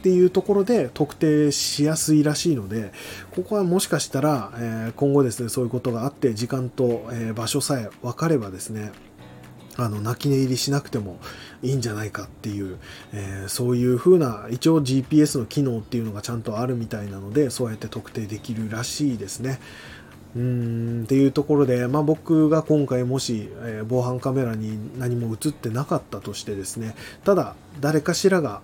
[0.00, 2.92] っていうところで特定しやすいらしいので、
[3.32, 8.92] ここはもしかしたら、え今後ですね、そういうことがあって、時間と、え場所さえ分かればですね、
[9.76, 11.18] あの泣き寝入りしなくても
[11.62, 12.78] いいんじゃないかっていう、
[13.12, 19.60] えー、そういう風な一応 GPS の機能っていうのがちゃんとあるみたいなのでそうやって特定できるらしいですね。
[20.36, 26.94] うーんっていうところで、まあ、僕が今回もし、えー、防犯カメラに何も映ってなかったとしてですね
[27.24, 28.60] ただ誰かしらが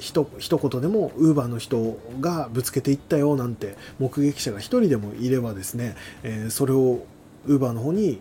[0.00, 7.04] 一言でもウーバーの人がぶつけていったよなんて目撃者が1人でもいればですね、えー、それを
[7.46, 8.20] ウーバーの方に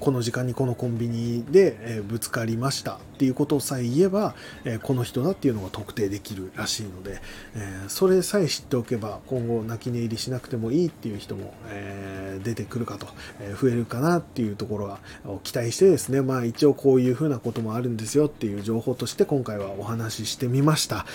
[0.00, 4.34] この時間にこのコンビニで、えぶつかりましたっていうことさえ言えば、
[4.64, 7.20] えこの人だっていうのが特定できるらしいので、
[7.54, 13.06] えそれさえ知っておけば今後泣き寝入りしなくてもいいっていう人も、え出てくるかと、
[13.40, 15.00] え増えるかなっていうところは
[15.42, 21.06] 期待してですね、まあ一応こういうふうなこともあるんですよっていう情報として今回はお話ししてみました。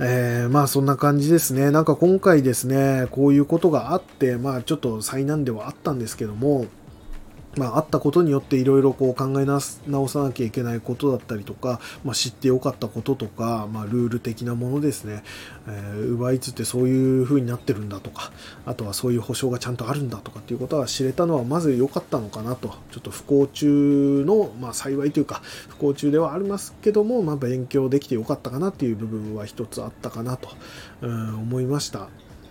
[0.00, 1.70] え、まあそんな感じですね。
[1.70, 6.66] なんか今回ですね、こういうことがあって、まあちょっと災難ではあったんですけども、
[7.56, 15.22] まあ、あったことによっていろいろこう考え直さなきゃいけないことだったりとか、まあ、知ってよかったこととか、まあ、ルール的なものですね、
[15.66, 18.30] えー、奪いつってそういう風になってるんだとか、
[18.66, 30.50] あとはそういう保証がちゃんとあるんだとかっていうことは知れたのはまず良かったのかなと、ちょっと不幸中の、まあ、幸いというか、不幸中ではありますけども、まあ、勉強できてよかったかなっていう部分は一つあったかなと、
[31.00, 32.08] うん、思いました。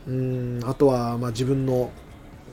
[0.07, 1.89] うんあとは、まあ、自分の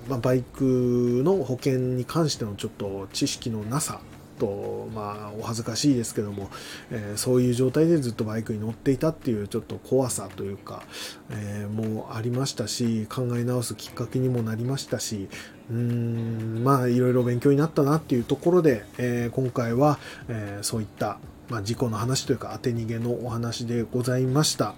[0.08, 4.00] まあ、バイクの保険に関してのちょっと知識のなさ
[4.42, 6.50] と、まあ、お恥ずかしいですけども、
[6.90, 10.82] えー、そういう状態でずっとバイクに乗っていたっていうちょっと怖さというか、
[11.30, 15.28] えー、もうありましたし考え直すきっかけにもなりましたし
[15.70, 19.98] うーんまあいろいろ勉強になったなっていうところで、えー、今回は、
[20.28, 24.74] えそういった、まあ、事故の話というか当て逃げのお話でございました。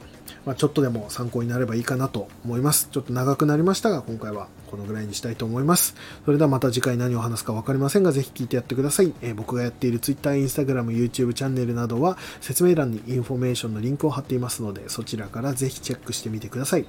[0.47, 2.89] まあ、ちょっとでも参考になればいいかなと思います。
[2.91, 5.95] ちょっと長くなりましたが、今回はこのぐらいにしたいと思います。
[6.25, 9.15] それではまた次回何を話すか分かりませんが、ぜひ聞いてやってください。
[9.23, 16.87] えー、僕がやっている Twitter、Instagram、YouTube チャンネルなどは説明欄にインフォメーションのリンクを貼っていますので、そちらからぜひチェックしてみてください。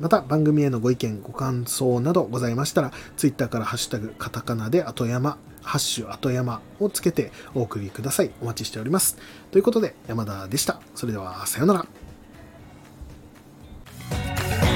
[0.00, 8.30] また番組へのご意見、ご感想などございましたら、Twitter からハッシュタグカタカナで後山、ハッシュ後山をつけてお送りください。
[8.40, 9.16] お待ちしております。
[9.50, 10.80] ということで、山田でした。
[10.94, 12.11] それでは、さようなら。
[14.12, 14.71] Música